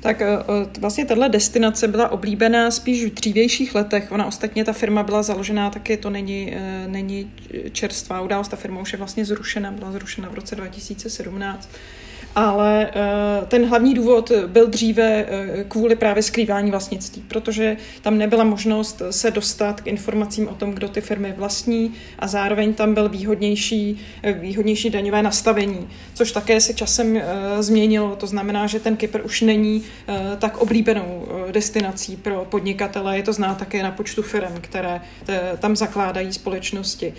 Tak 0.00 0.22
eh, 0.22 0.28
vlastně 0.80 1.06
tahle 1.06 1.28
destinace 1.28 1.88
byla 1.88 2.08
oblíbená 2.08 2.70
spíš 2.70 3.04
v 3.04 3.14
dřívějších 3.14 3.74
letech. 3.74 4.12
Ona 4.12 4.26
ostatně, 4.26 4.64
ta 4.64 4.72
firma 4.72 5.02
byla 5.02 5.22
založená 5.22 5.70
taky, 5.70 5.96
to 5.96 6.10
není, 6.10 6.52
eh, 6.54 6.84
není 6.88 7.32
čerstvá 7.72 8.20
událost, 8.20 8.48
ta 8.48 8.56
firma 8.56 8.80
už 8.80 8.92
je 8.92 8.98
vlastně 8.98 9.24
zrušena, 9.24 9.70
byla 9.70 9.92
zrušena 9.92 10.28
v 10.28 10.34
roce 10.34 10.56
2017 10.56 11.68
ale 12.34 12.90
eh, 12.94 13.46
ten 13.46 13.66
hlavní 13.66 13.94
důvod 13.94 14.32
byl 14.46 14.66
dříve 14.66 15.26
eh, 15.28 15.64
kvůli 15.68 15.96
právě 15.96 16.22
skrývání 16.22 16.70
vlastnictví, 16.70 17.22
protože 17.28 17.76
tam 18.02 18.18
nebyla 18.18 18.44
možnost 18.44 19.02
se 19.10 19.30
dostat 19.30 19.80
k 19.80 19.86
informacím 19.86 20.48
o 20.48 20.54
tom, 20.54 20.72
kdo 20.72 20.88
ty 20.88 21.00
firmy 21.00 21.34
vlastní 21.36 21.94
a 22.18 22.26
zároveň 22.26 22.74
tam 22.74 22.94
byl 22.94 23.08
výhodnější, 23.08 24.00
eh, 24.22 24.32
výhodnější 24.32 24.90
daňové 24.90 25.22
nastavení, 25.22 25.88
což 26.14 26.32
také 26.32 26.60
se 26.60 26.74
časem 26.74 27.22
změnilo. 27.60 28.16
To 28.16 28.26
znamená, 28.26 28.66
že 28.66 28.80
ten 28.80 28.96
Kypr 28.96 29.20
už 29.24 29.40
není 29.40 29.82
tak 30.38 30.56
oblíbenou 30.56 31.26
destinací 31.50 32.16
pro 32.16 32.46
podnikatele. 32.50 33.16
Je 33.16 33.22
to 33.22 33.32
zná 33.32 33.54
také 33.54 33.82
na 33.82 33.90
počtu 33.90 34.22
firm, 34.22 34.52
které 34.60 35.00
tam 35.58 35.76
zakládají 35.76 36.32
společnosti. 36.32 37.14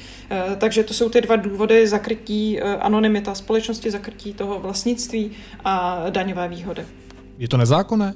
Takže 0.57 0.83
to 0.83 0.93
jsou 0.93 1.09
ty 1.09 1.21
dva 1.21 1.35
důvody 1.35 1.87
zakrytí 1.87 2.61
anonymita 2.61 3.35
společnosti, 3.35 3.91
zakrytí 3.91 4.33
toho 4.33 4.59
vlastnictví 4.59 5.00
vlastnictví 5.01 5.31
a 5.65 6.05
daňové 6.09 6.47
výhody. 6.47 6.85
Je 7.37 7.47
to 7.47 7.57
nezákonné? 7.57 8.13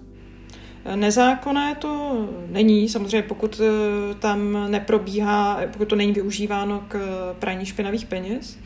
Nezákonné 0.96 1.76
to 1.76 2.28
není, 2.48 2.90
samozřejmě 2.90 3.22
pokud 3.22 3.62
eh, 3.62 4.14
tam 4.20 4.72
neprobíhá, 4.72 5.62
pokud 5.74 5.88
to 5.88 5.96
není 5.96 6.12
využíváno 6.12 6.86
k 6.88 6.98
praní 7.40 7.66
špinavých 7.66 8.06
peněz, 8.06 8.58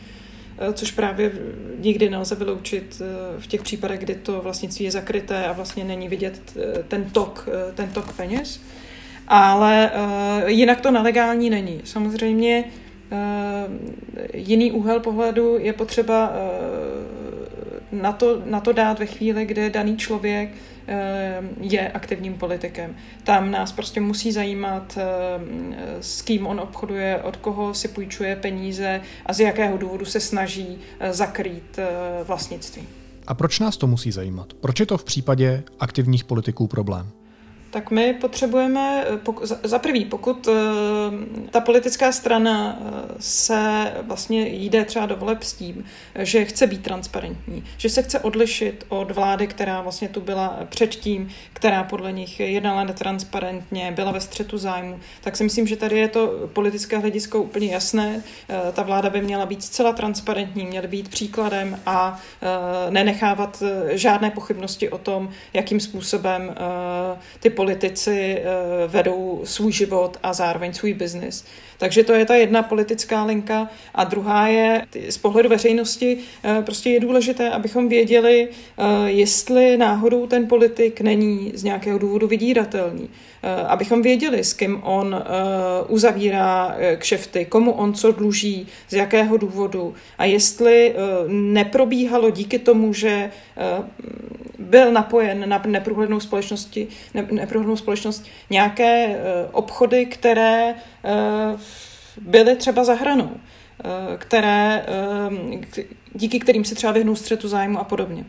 eh, 0.57 0.73
což 0.73 0.91
právě 0.91 1.31
nikdy 1.79 2.09
nelze 2.09 2.35
vyloučit 2.35 3.01
eh, 3.01 3.39
v 3.39 3.47
těch 3.47 3.61
případech, 3.61 3.99
kdy 3.99 4.15
to 4.15 4.41
vlastnictví 4.41 4.85
je 4.85 4.91
zakryté 4.91 5.45
a 5.45 5.53
vlastně 5.53 5.83
není 5.83 6.07
vidět 6.07 6.57
ten 6.87 7.09
tok, 7.09 7.47
ten 7.75 7.87
tok 7.87 8.13
peněz. 8.13 8.59
Ale 9.27 9.91
jinak 10.47 10.81
to 10.81 10.91
nelegální 10.91 11.49
není. 11.49 11.81
Samozřejmě 11.83 12.63
jiný 14.33 14.71
úhel 14.71 14.99
pohledu 14.99 15.57
je 15.59 15.73
potřeba 15.73 16.31
na 17.91 18.11
to, 18.11 18.41
na 18.45 18.59
to 18.59 18.73
dát 18.73 18.99
ve 18.99 19.05
chvíli, 19.05 19.45
kdy 19.45 19.69
daný 19.69 19.97
člověk 19.97 20.49
eh, 20.87 21.41
je 21.61 21.91
aktivním 21.91 22.33
politikem. 22.33 22.95
Tam 23.23 23.51
nás 23.51 23.71
prostě 23.71 24.01
musí 24.01 24.31
zajímat, 24.31 24.97
eh, 24.97 25.05
s 26.01 26.21
kým 26.21 26.47
on 26.47 26.59
obchoduje, 26.59 27.21
od 27.23 27.37
koho 27.37 27.73
si 27.73 27.87
půjčuje 27.87 28.35
peníze 28.35 29.01
a 29.25 29.33
z 29.33 29.39
jakého 29.39 29.77
důvodu 29.77 30.05
se 30.05 30.19
snaží 30.19 30.77
eh, 30.99 31.13
zakrýt 31.13 31.79
vlastnictví. 32.23 32.87
A 33.27 33.33
proč 33.33 33.59
nás 33.59 33.77
to 33.77 33.87
musí 33.87 34.11
zajímat? 34.11 34.53
Proč 34.53 34.79
je 34.79 34.85
to 34.85 34.97
v 34.97 35.03
případě 35.03 35.63
aktivních 35.79 36.23
politiků 36.23 36.67
problém? 36.67 37.11
Tak 37.69 37.91
my 37.91 38.13
potřebujeme, 38.13 39.05
eh, 39.07 39.45
za 39.63 39.79
prvý, 39.79 40.05
pokud 40.05 40.47
eh, 40.47 40.51
ta 41.49 41.59
politická 41.59 42.11
strana 42.11 42.79
eh, 42.79 43.15
se 43.19 43.93
vlastně 44.01 44.47
jde 44.47 44.85
třeba 44.85 45.05
do 45.05 45.15
voleb 45.15 45.43
s 45.43 45.53
tím, 45.53 45.85
že 46.15 46.45
chce 46.45 46.67
být 46.67 46.83
transparentní, 46.83 47.63
že 47.77 47.89
se 47.89 48.01
chce 48.01 48.19
odlišit 48.19 48.85
od 48.89 49.11
vlády, 49.11 49.47
která 49.47 49.81
vlastně 49.81 50.09
tu 50.09 50.21
byla 50.21 50.59
předtím, 50.69 51.29
která 51.53 51.83
podle 51.83 52.11
nich 52.11 52.39
jednala 52.39 52.83
netransparentně, 52.83 53.91
byla 53.91 54.11
ve 54.11 54.21
střetu 54.21 54.57
zájmu, 54.57 54.99
tak 55.21 55.37
si 55.37 55.43
myslím, 55.43 55.67
že 55.67 55.75
tady 55.75 55.97
je 55.97 56.07
to 56.07 56.49
politické 56.53 56.97
hledisko 56.97 57.41
úplně 57.41 57.67
jasné. 57.67 58.23
Ta 58.73 58.83
vláda 58.83 59.09
by 59.09 59.21
měla 59.21 59.45
být 59.45 59.63
zcela 59.63 59.93
transparentní, 59.93 60.65
měla 60.65 60.87
být 60.87 61.09
příkladem 61.09 61.79
a 61.85 62.19
nenechávat 62.89 63.63
žádné 63.89 64.31
pochybnosti 64.31 64.89
o 64.89 64.97
tom, 64.97 65.29
jakým 65.53 65.79
způsobem 65.79 66.55
ty 67.39 67.49
politici 67.59 68.37
eh, 68.39 68.43
vedou 68.87 69.41
svůj 69.43 69.71
život 69.71 70.17
a 70.23 70.33
zároveň 70.33 70.73
svůj 70.73 70.93
biznis. 70.93 71.45
Takže 71.77 72.03
to 72.03 72.13
je 72.13 72.25
ta 72.25 72.35
jedna 72.35 72.63
politická 72.63 73.23
linka. 73.23 73.69
A 73.95 74.03
druhá 74.03 74.47
je, 74.47 74.85
z 75.09 75.17
pohledu 75.17 75.49
veřejnosti, 75.49 76.17
eh, 76.43 76.61
prostě 76.61 76.89
je 76.89 76.99
důležité, 76.99 77.49
abychom 77.49 77.89
věděli, 77.89 78.47
eh, 78.47 78.83
jestli 79.11 79.77
náhodou 79.77 80.27
ten 80.27 80.47
politik 80.47 81.01
není 81.01 81.51
z 81.55 81.63
nějakého 81.63 81.99
důvodu 81.99 82.27
vydíratelný. 82.27 83.09
Abychom 83.67 84.01
věděli, 84.01 84.43
s 84.43 84.53
kým 84.53 84.83
on 84.83 85.23
uzavírá 85.87 86.77
kšefty, 86.97 87.45
komu 87.45 87.71
on 87.71 87.93
co 87.93 88.11
dluží, 88.11 88.67
z 88.89 88.93
jakého 88.93 89.37
důvodu. 89.37 89.93
A 90.17 90.25
jestli 90.25 90.95
neprobíhalo 91.27 92.29
díky 92.29 92.59
tomu, 92.59 92.93
že 92.93 93.31
byl 94.59 94.91
napojen 94.91 95.49
na 95.49 95.61
neprůhlednou, 95.65 96.19
společnosti, 96.19 96.87
ne, 97.13 97.47
neprůhlednou 97.49 97.75
společnost 97.75 98.25
nějaké 98.49 99.07
uh, 99.07 99.15
obchody, 99.51 100.05
které 100.05 100.73
uh, 100.73 101.59
byly 102.21 102.55
třeba 102.55 102.83
za 102.83 102.93
hranou, 102.93 103.25
uh, 103.25 103.31
které, 104.17 104.85
díky 106.13 106.39
kterým 106.39 106.65
se 106.65 106.75
třeba 106.75 106.93
vyhnou 106.93 107.15
střetu 107.15 107.47
zájmu 107.47 107.79
a 107.79 107.83
podobně. 107.83 108.25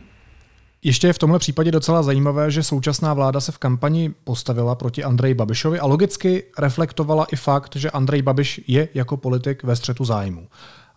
Ještě 0.83 1.07
je 1.07 1.13
v 1.13 1.17
tomhle 1.19 1.39
případě 1.39 1.71
docela 1.71 2.03
zajímavé, 2.03 2.51
že 2.51 2.63
současná 2.63 3.13
vláda 3.13 3.39
se 3.39 3.51
v 3.51 3.57
kampani 3.57 4.13
postavila 4.23 4.75
proti 4.75 5.03
Andreji 5.03 5.33
Babišovi 5.33 5.79
a 5.79 5.85
logicky 5.85 6.43
reflektovala 6.57 7.25
i 7.31 7.35
fakt, 7.35 7.75
že 7.75 7.91
Andrej 7.91 8.21
Babiš 8.21 8.61
je 8.67 8.87
jako 8.93 9.17
politik 9.17 9.63
ve 9.63 9.75
střetu 9.75 10.05
zájmu. 10.05 10.47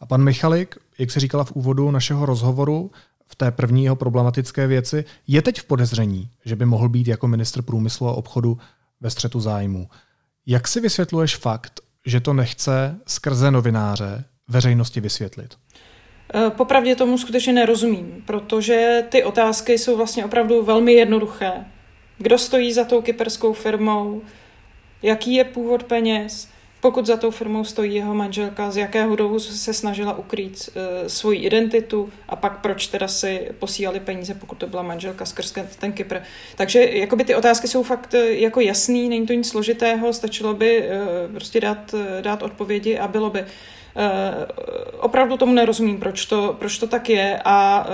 A 0.04 0.06
pan 0.06 0.23
Michalik, 0.23 0.76
jak 0.99 1.11
se 1.11 1.20
říkala 1.20 1.44
v 1.44 1.52
úvodu 1.52 1.90
našeho 1.90 2.26
rozhovoru, 2.26 2.90
v 3.26 3.37
té 3.37 3.50
první 3.50 3.84
jeho 3.84 3.96
problematické 3.96 4.66
věci, 4.66 5.04
je 5.26 5.42
teď 5.42 5.61
v 5.61 5.64
podezření, 5.64 6.30
že 6.44 6.56
by 6.56 6.66
mohl 6.66 6.88
být 6.88 7.08
jako 7.08 7.28
ministr 7.28 7.62
průmyslu 7.62 8.08
a 8.08 8.12
obchodu 8.12 8.58
ve 9.00 9.11
střetu 9.11 9.40
zájmu. 9.40 9.88
Jak 10.46 10.68
si 10.68 10.80
vysvětluješ 10.80 11.37
fakt, 11.37 11.80
že 12.06 12.20
to 12.20 12.32
nechce 12.32 13.00
skrze 13.06 13.50
novináře 13.50 14.25
veřejnosti 14.49 15.00
vysvětlit? 15.00 15.54
E, 16.34 16.50
popravdě 16.50 16.96
tomu 16.96 17.18
skutečně 17.18 17.52
nerozumím, 17.52 18.23
protože 18.26 19.04
ty 19.08 19.25
otázky 19.25 19.78
jsou 19.78 19.96
vlastně 19.96 20.25
opravdu 20.25 20.64
velmi 20.64 20.92
jednoduché. 20.92 21.52
Kdo 22.18 22.38
stojí 22.38 22.73
za 22.73 22.84
tou 22.84 23.02
kyperskou 23.02 23.52
firmou? 23.52 24.23
Jaký 25.02 25.34
je 25.34 25.44
původ 25.44 25.84
peněz? 25.84 26.53
Pokud 26.84 27.06
za 27.06 27.16
tou 27.16 27.30
firmou 27.30 27.64
stojí 27.64 27.94
jeho 27.94 28.14
manželka, 28.14 28.70
z 28.70 28.76
jakého 28.76 29.16
důvodu 29.16 29.40
se 29.40 29.74
snažila 29.74 30.18
ukrýt 30.18 30.68
uh, 30.68 30.82
svoji 31.06 31.38
identitu 31.38 32.12
a 32.28 32.36
pak 32.36 32.60
proč 32.60 32.86
teda 32.86 33.08
si 33.08 33.48
posílali 33.58 34.00
peníze, 34.00 34.34
pokud 34.34 34.58
to 34.58 34.66
byla 34.66 34.82
manželka 34.82 35.24
skrz 35.24 35.54
ten 35.78 35.92
Kypr. 35.92 36.18
Takže 36.56 36.84
jakoby 36.84 37.24
ty 37.24 37.34
otázky 37.34 37.68
jsou 37.68 37.82
fakt 37.82 38.14
eh, 38.14 38.32
jako 38.32 38.60
jasný, 38.60 39.08
není 39.08 39.26
to 39.26 39.32
nic 39.32 39.48
složitého, 39.48 40.12
stačilo 40.12 40.54
by 40.54 40.78
uh, 40.78 41.32
prostě 41.32 41.60
dát, 41.60 41.94
dát 42.20 42.42
odpovědi 42.42 42.98
a 42.98 43.08
bylo 43.08 43.30
by. 43.30 43.40
Uh, 43.40 43.46
opravdu 45.00 45.36
tomu 45.36 45.52
nerozumím, 45.52 46.00
proč 46.00 46.26
to, 46.26 46.56
proč 46.58 46.78
to 46.78 46.86
tak 46.86 47.08
je 47.08 47.40
a 47.44 47.86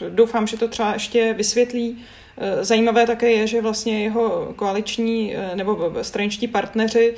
uh, 0.00 0.08
doufám, 0.08 0.46
že 0.46 0.56
to 0.56 0.68
třeba 0.68 0.92
ještě 0.92 1.32
vysvětlí. 1.32 2.04
Zajímavé 2.60 3.06
také 3.06 3.30
je, 3.30 3.46
že 3.46 3.62
vlastně 3.62 4.02
jeho 4.02 4.52
koaliční 4.56 5.34
nebo 5.54 5.92
straničtí 6.02 6.48
partneři 6.48 7.14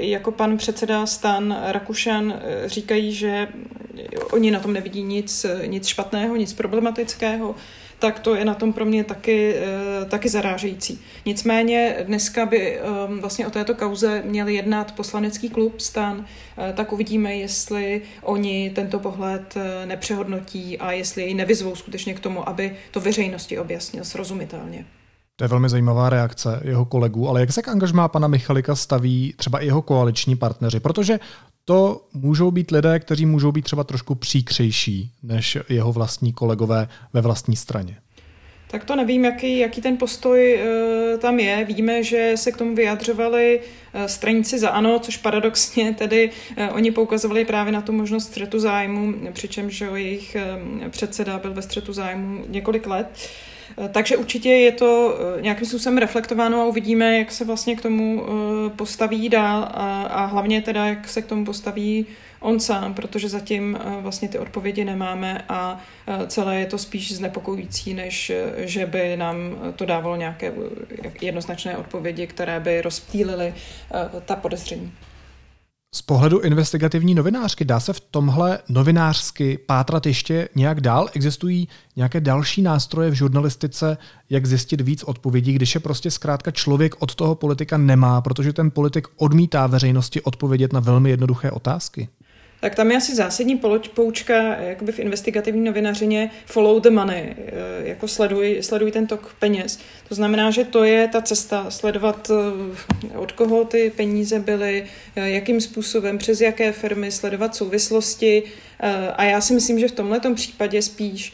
jako 0.00 0.32
pan 0.32 0.56
předseda 0.56 1.06
Stan 1.06 1.56
Rakušan 1.66 2.34
eh, 2.36 2.68
říkají, 2.68 3.14
že 3.14 3.48
oni 4.32 4.50
na 4.50 4.60
tom 4.60 4.72
nevidí 4.72 5.02
nic, 5.02 5.46
nic 5.66 5.86
špatného, 5.86 6.36
nic 6.36 6.52
problematického, 6.52 7.54
tak 7.98 8.18
to 8.18 8.34
je 8.34 8.44
na 8.44 8.54
tom 8.54 8.72
pro 8.72 8.84
mě 8.84 9.04
taky, 9.04 9.54
eh, 9.56 10.04
taky 10.04 10.28
zarážející. 10.28 11.00
Nicméně 11.26 11.96
dneska 12.02 12.46
by 12.46 12.78
vlastně 13.20 13.46
o 13.46 13.50
této 13.50 13.74
kauze 13.74 14.22
měl 14.24 14.48
jednat 14.48 14.92
poslanecký 14.92 15.48
klub 15.48 15.80
Stan, 15.80 16.26
tak 16.74 16.92
uvidíme, 16.92 17.34
jestli 17.34 18.02
oni 18.22 18.72
tento 18.74 18.98
pohled 18.98 19.54
nepřehodnotí 19.84 20.78
a 20.78 20.92
jestli 20.92 21.22
jej 21.22 21.34
nevyzvou 21.34 21.74
skutečně 21.74 22.14
k 22.14 22.20
tomu, 22.20 22.48
aby 22.48 22.76
to 22.90 23.00
veřejnosti 23.00 23.58
objasnil 23.58 24.04
srozumitelně. 24.04 24.84
To 25.36 25.44
je 25.44 25.48
velmi 25.48 25.68
zajímavá 25.68 26.10
reakce 26.10 26.60
jeho 26.64 26.84
kolegů, 26.84 27.28
ale 27.28 27.40
jak 27.40 27.52
se 27.52 27.62
k 27.62 27.68
angažmá 27.68 28.08
pana 28.08 28.28
Michalika 28.28 28.74
staví 28.76 29.34
třeba 29.36 29.58
i 29.58 29.66
jeho 29.66 29.82
koaliční 29.82 30.36
partneři? 30.36 30.80
Protože 30.80 31.20
to 31.64 32.06
můžou 32.12 32.50
být 32.50 32.70
lidé, 32.70 32.98
kteří 32.98 33.26
můžou 33.26 33.52
být 33.52 33.62
třeba 33.62 33.84
trošku 33.84 34.14
příkřejší 34.14 35.10
než 35.22 35.58
jeho 35.68 35.92
vlastní 35.92 36.32
kolegové 36.32 36.88
ve 37.12 37.20
vlastní 37.20 37.56
straně. 37.56 37.96
Tak 38.70 38.84
to 38.84 38.96
nevím, 38.96 39.24
jaký, 39.24 39.58
jaký 39.58 39.80
ten 39.80 39.96
postoj 39.96 40.60
uh, 41.12 41.20
tam 41.20 41.38
je. 41.38 41.64
Víme, 41.64 42.02
že 42.02 42.32
se 42.34 42.52
k 42.52 42.56
tomu 42.56 42.74
vyjadřovali 42.74 43.60
stranici 44.06 44.58
za 44.58 44.68
ANO, 44.68 44.98
což 44.98 45.16
paradoxně 45.16 45.94
tedy 45.98 46.30
oni 46.72 46.90
poukazovali 46.90 47.44
právě 47.44 47.72
na 47.72 47.80
tu 47.80 47.92
možnost 47.92 48.24
střetu 48.24 48.58
zájmu, 48.58 49.14
přičemž 49.32 49.80
jejich 49.94 50.36
předseda 50.90 51.38
byl 51.38 51.54
ve 51.54 51.62
střetu 51.62 51.92
zájmu 51.92 52.44
několik 52.48 52.86
let. 52.86 53.28
Takže 53.92 54.16
určitě 54.16 54.48
je 54.48 54.72
to 54.72 55.18
nějakým 55.40 55.66
způsobem 55.66 55.98
reflektováno 55.98 56.62
a 56.62 56.66
uvidíme, 56.66 57.18
jak 57.18 57.32
se 57.32 57.44
vlastně 57.44 57.76
k 57.76 57.82
tomu 57.82 58.22
postaví 58.76 59.28
dál 59.28 59.68
a, 59.74 60.02
a 60.02 60.24
hlavně 60.24 60.62
teda, 60.62 60.86
jak 60.86 61.08
se 61.08 61.22
k 61.22 61.26
tomu 61.26 61.44
postaví 61.44 62.06
on 62.42 62.60
sám, 62.60 62.94
protože 62.94 63.28
zatím 63.28 63.78
eh, 63.80 64.00
vlastně 64.00 64.28
ty 64.28 64.38
odpovědi 64.38 64.84
nemáme 64.84 65.44
a 65.48 65.80
eh, 66.06 66.26
celé 66.26 66.60
je 66.60 66.66
to 66.66 66.78
spíš 66.78 67.14
znepokojící, 67.14 67.94
než 67.94 68.30
eh, 68.30 68.52
že 68.56 68.86
by 68.86 69.16
nám 69.16 69.36
to 69.76 69.84
dávalo 69.84 70.16
nějaké 70.16 70.52
jednoznačné 71.20 71.76
odpovědi, 71.76 72.26
které 72.26 72.60
by 72.60 72.80
rozptýlily 72.80 73.54
ta 74.24 74.36
podezření. 74.36 74.92
Z 75.94 76.02
pohledu 76.02 76.40
investigativní 76.40 77.14
novinářky 77.14 77.64
dá 77.64 77.80
se 77.80 77.92
v 77.92 78.00
tomhle 78.00 78.58
novinářsky 78.68 79.58
pátrat 79.66 80.06
ještě 80.06 80.48
nějak 80.54 80.80
dál? 80.80 81.08
Existují 81.14 81.68
nějaké 81.96 82.20
další 82.20 82.62
nástroje 82.62 83.10
v 83.10 83.14
žurnalistice, 83.14 83.98
jak 84.30 84.46
zjistit 84.46 84.80
víc 84.80 85.02
odpovědí, 85.02 85.52
když 85.52 85.74
je 85.74 85.80
prostě 85.80 86.10
zkrátka 86.10 86.50
člověk 86.50 87.02
od 87.02 87.14
toho 87.14 87.34
politika 87.34 87.76
nemá, 87.76 88.20
protože 88.20 88.52
ten 88.52 88.70
politik 88.70 89.08
odmítá 89.16 89.66
veřejnosti 89.66 90.22
odpovědět 90.22 90.72
na 90.72 90.80
velmi 90.80 91.10
jednoduché 91.10 91.50
otázky? 91.50 92.08
Tak 92.62 92.74
tam 92.74 92.90
je 92.90 92.96
asi 92.96 93.14
zásadní 93.14 93.60
poučka 93.94 94.34
jakoby 94.60 94.92
v 94.92 94.98
investigativní 94.98 95.64
novinařině 95.64 96.30
follow 96.46 96.80
the 96.80 96.90
money, 96.90 97.34
eh, 97.38 97.52
jako 97.88 98.08
sleduj, 98.08 98.58
sleduj 98.60 98.90
ten 98.90 99.06
tok 99.06 99.34
peněz. 99.38 99.78
To 100.08 100.14
znamená, 100.14 100.50
že 100.50 100.64
to 100.64 100.84
je 100.84 101.08
ta 101.08 101.22
cesta 101.22 101.70
sledovat, 101.70 102.30
eh, 102.30 103.18
od 103.18 103.32
koho 103.32 103.64
ty 103.64 103.92
peníze 103.96 104.38
byly, 104.38 104.84
eh, 105.16 105.30
jakým 105.30 105.60
způsobem, 105.60 106.18
přes 106.18 106.40
jaké 106.40 106.72
firmy, 106.72 107.12
sledovat 107.12 107.56
souvislosti. 107.56 108.42
A 109.16 109.24
já 109.24 109.40
si 109.40 109.54
myslím, 109.54 109.78
že 109.78 109.88
v 109.88 109.92
tomhle 109.92 110.20
případě 110.34 110.82
spíš 110.82 111.32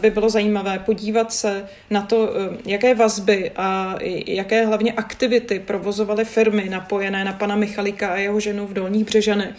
by 0.00 0.10
bylo 0.10 0.30
zajímavé 0.30 0.78
podívat 0.78 1.32
se 1.32 1.68
na 1.90 2.02
to, 2.02 2.32
jaké 2.66 2.94
vazby 2.94 3.50
a 3.56 3.96
jaké 4.26 4.66
hlavně 4.66 4.92
aktivity 4.92 5.58
provozovaly 5.58 6.24
firmy 6.24 6.68
napojené 6.68 7.24
na 7.24 7.32
pana 7.32 7.56
Michalika 7.56 8.08
a 8.08 8.16
jeho 8.16 8.40
ženu 8.40 8.66
v 8.66 8.72
Dolních 8.72 9.04
Břežanech 9.04 9.56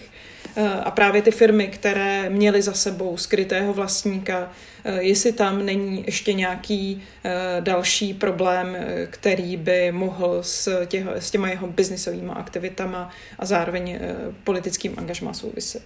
a 0.84 0.92
právě 0.92 1.22
ty 1.22 1.32
firmy, 1.32 1.68
které 1.68 2.30
měly 2.30 2.62
za 2.62 2.74
sebou 2.74 3.18
skrytého 3.18 3.74
vlastníka, 3.74 4.50
eh, 4.84 5.02
jestli 5.02 5.32
tam 5.32 5.66
není 5.66 6.04
ještě 6.06 6.34
nějaký 6.34 7.02
eh, 7.24 7.62
další 7.62 8.14
problém, 8.14 8.76
eh, 8.76 9.08
který 9.10 9.58
by 9.58 9.92
mohl 9.92 10.38
s, 10.42 10.86
těch, 10.86 11.06
s 11.08 11.32
těma 11.32 11.50
jeho 11.50 11.68
biznisovými 11.68 12.32
aktivitama 12.32 13.10
a 13.40 13.46
zároveň 13.46 14.00
politickým 14.44 14.94
angažmá 14.98 15.34
souviset. 15.34 15.84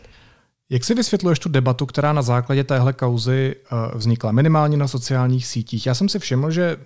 Jak 0.69 0.83
si 0.83 0.93
vysvětluješ 0.93 1.39
tu 1.39 1.49
debatu, 1.49 1.85
která 1.85 2.13
na 2.13 2.21
základě 2.21 2.63
téhle 2.63 2.93
kauzy 2.93 3.55
vznikla 3.95 4.31
minimálně 4.31 4.77
na 4.77 4.87
sociálních 4.87 5.47
sítích? 5.47 5.87
Já 5.87 5.93
jsem 5.93 6.09
si 6.09 6.19
všiml, 6.19 6.51
že 6.51 6.77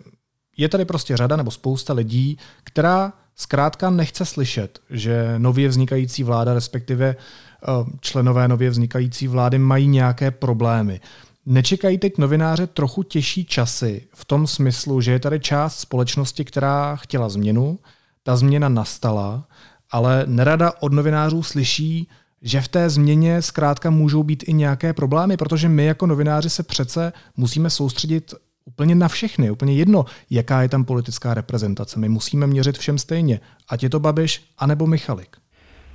je 0.57 0.69
tady 0.69 0.85
prostě 0.85 1.17
řada 1.17 1.35
nebo 1.35 1.51
spousta 1.51 1.93
lidí, 1.93 2.37
která 2.63 3.13
zkrátka 3.35 3.89
nechce 3.89 4.25
slyšet, 4.25 4.79
že 4.89 5.33
nově 5.37 5.67
vznikající 5.67 6.23
vláda, 6.23 6.53
respektive 6.53 7.15
Eh, 7.63 7.85
členové 7.99 8.47
nově 8.47 8.69
vznikající 8.69 9.27
vlády 9.27 9.57
mají 9.59 9.87
nějaké 9.87 10.31
problémy. 10.31 10.99
Nečekají 11.45 11.97
teď 11.97 12.17
novináře 12.17 12.67
trochu 12.67 13.03
těžší 13.03 13.45
časy 13.45 14.07
v 14.13 14.25
tom 14.25 14.47
smyslu, 14.47 15.01
že 15.01 15.11
je 15.11 15.19
tady 15.19 15.39
část 15.39 15.79
společnosti, 15.79 16.45
která 16.45 16.95
chtěla 16.95 17.29
změnu, 17.29 17.79
ta 18.23 18.35
změna 18.35 18.69
nastala, 18.69 19.47
ale 19.91 20.23
nerada 20.27 20.71
od 20.79 20.93
novinářů 20.93 21.43
slyší, 21.43 22.09
že 22.41 22.61
v 22.61 22.67
té 22.67 22.89
změně 22.89 23.41
zkrátka 23.41 23.89
můžou 23.89 24.23
být 24.23 24.43
i 24.47 24.53
nějaké 24.53 24.93
problémy, 24.93 25.37
protože 25.37 25.69
my 25.69 25.85
jako 25.85 26.07
novináři 26.07 26.50
se 26.50 26.63
přece 26.63 27.13
musíme 27.37 27.69
soustředit 27.69 28.33
úplně 28.65 28.95
na 28.95 29.07
všechny, 29.07 29.51
úplně 29.51 29.73
jedno, 29.73 30.05
jaká 30.29 30.61
je 30.61 30.69
tam 30.69 30.85
politická 30.85 31.33
reprezentace. 31.33 31.99
My 31.99 32.09
musíme 32.09 32.47
měřit 32.47 32.77
všem 32.77 32.97
stejně, 32.97 33.39
ať 33.69 33.83
je 33.83 33.89
to 33.89 33.99
Babiš, 33.99 34.41
anebo 34.57 34.87
Michalik. 34.87 35.37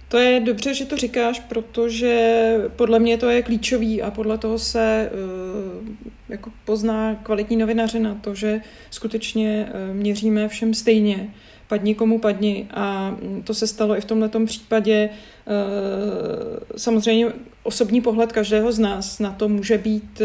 To 0.09 0.19
je 0.19 0.41
dobře, 0.41 0.75
že 0.75 0.85
to 0.85 0.97
říkáš, 0.97 1.41
protože 1.41 2.55
podle 2.77 2.99
mě 2.99 3.19
to 3.19 3.29
je 3.29 3.43
klíčový 3.43 4.03
a 4.03 4.11
podle 4.11 4.39
toho 4.39 4.59
se 4.59 5.11
uh, 5.81 5.89
jako 6.29 6.51
pozná 6.65 7.15
kvalitní 7.15 7.57
novinařina 7.57 8.15
to, 8.15 8.35
že 8.35 8.61
skutečně 8.91 9.69
uh, 9.91 9.97
měříme 9.97 10.49
všem 10.49 10.75
stejně. 10.75 11.35
Padni 11.69 11.95
komu 11.95 12.19
padni. 12.19 12.69
A 12.75 13.17
to 13.45 13.55
se 13.55 13.67
stalo 13.67 13.97
i 13.97 14.01
v 14.01 14.05
tomto 14.05 14.47
případě. 14.47 15.11
Uh, 15.47 16.59
samozřejmě 16.77 17.33
osobní 17.63 18.01
pohled 18.01 18.33
každého 18.33 18.73
z 18.73 18.79
nás 18.79 19.19
na 19.19 19.31
to 19.31 19.49
může 19.49 19.79
být 19.79 20.23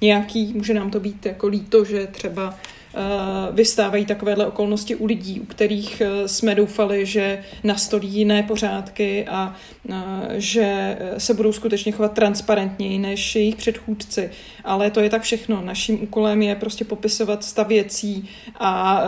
nějaký, 0.00 0.52
může 0.54 0.74
nám 0.74 0.90
to 0.90 1.00
být 1.00 1.26
jako 1.26 1.46
líto, 1.46 1.84
že 1.84 2.06
třeba 2.06 2.58
Eh, 2.98 3.52
vystávají 3.52 4.06
takovéhle 4.06 4.46
okolnosti 4.46 4.94
u 4.94 5.06
lidí, 5.06 5.40
u 5.40 5.44
kterých 5.44 6.00
eh, 6.00 6.28
jsme 6.28 6.54
doufali, 6.54 7.06
že 7.06 7.42
nastolí 7.64 8.08
jiné 8.08 8.42
pořádky 8.42 9.26
a 9.26 9.54
eh, 9.90 9.94
že 10.36 10.98
se 11.18 11.34
budou 11.34 11.52
skutečně 11.52 11.92
chovat 11.92 12.12
transparentněji 12.12 12.98
než 12.98 13.36
jejich 13.36 13.56
předchůdci. 13.56 14.30
Ale 14.64 14.90
to 14.90 15.00
je 15.00 15.10
tak 15.10 15.22
všechno. 15.22 15.60
Naším 15.64 16.02
úkolem 16.02 16.42
je 16.42 16.54
prostě 16.54 16.84
popisovat 16.84 17.44
stav 17.44 17.68
věcí 17.68 18.28
a 18.60 19.02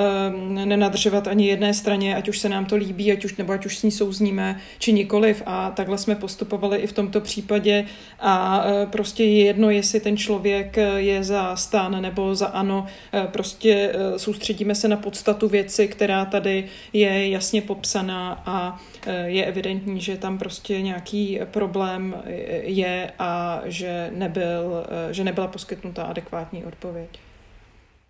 nenadržovat 0.46 1.28
ani 1.28 1.46
jedné 1.46 1.74
straně, 1.74 2.16
ať 2.16 2.28
už 2.28 2.38
se 2.38 2.48
nám 2.48 2.66
to 2.66 2.76
líbí, 2.76 3.12
ať 3.12 3.24
už, 3.24 3.36
nebo 3.36 3.52
ať 3.52 3.66
už 3.66 3.78
s 3.78 3.82
ní 3.82 3.90
souzníme, 3.90 4.60
či 4.78 4.92
nikoliv. 4.92 5.42
A 5.46 5.70
takhle 5.70 5.98
jsme 5.98 6.14
postupovali 6.14 6.78
i 6.78 6.86
v 6.86 6.92
tomto 6.92 7.20
případě 7.20 7.86
a 8.20 8.64
prostě 8.90 9.24
je 9.24 9.44
jedno, 9.44 9.70
jestli 9.70 10.00
ten 10.00 10.16
člověk 10.16 10.76
je 10.96 11.24
za 11.24 11.56
stán 11.56 12.02
nebo 12.02 12.34
za 12.34 12.46
ano, 12.46 12.86
prostě 13.32 13.79
Eh, 13.80 14.18
soustředíme 14.18 14.74
se 14.74 14.88
na 14.88 14.96
podstatu 14.96 15.48
věci, 15.48 15.88
která 15.88 16.24
tady 16.24 16.64
je 16.92 17.28
jasně 17.28 17.62
popsaná 17.62 18.42
a 18.46 18.80
eh, 19.06 19.28
je 19.28 19.46
evidentní, 19.46 20.00
že 20.00 20.16
tam 20.16 20.38
prostě 20.38 20.82
nějaký 20.82 21.40
problém 21.44 22.16
eh, 22.24 22.30
je 22.62 23.12
a 23.18 23.60
že, 23.64 24.10
nebyl, 24.14 24.86
že 25.10 25.24
nebyla 25.24 25.46
poskytnuta 25.46 26.02
adekvátní 26.02 26.64
odpověď. 26.64 27.18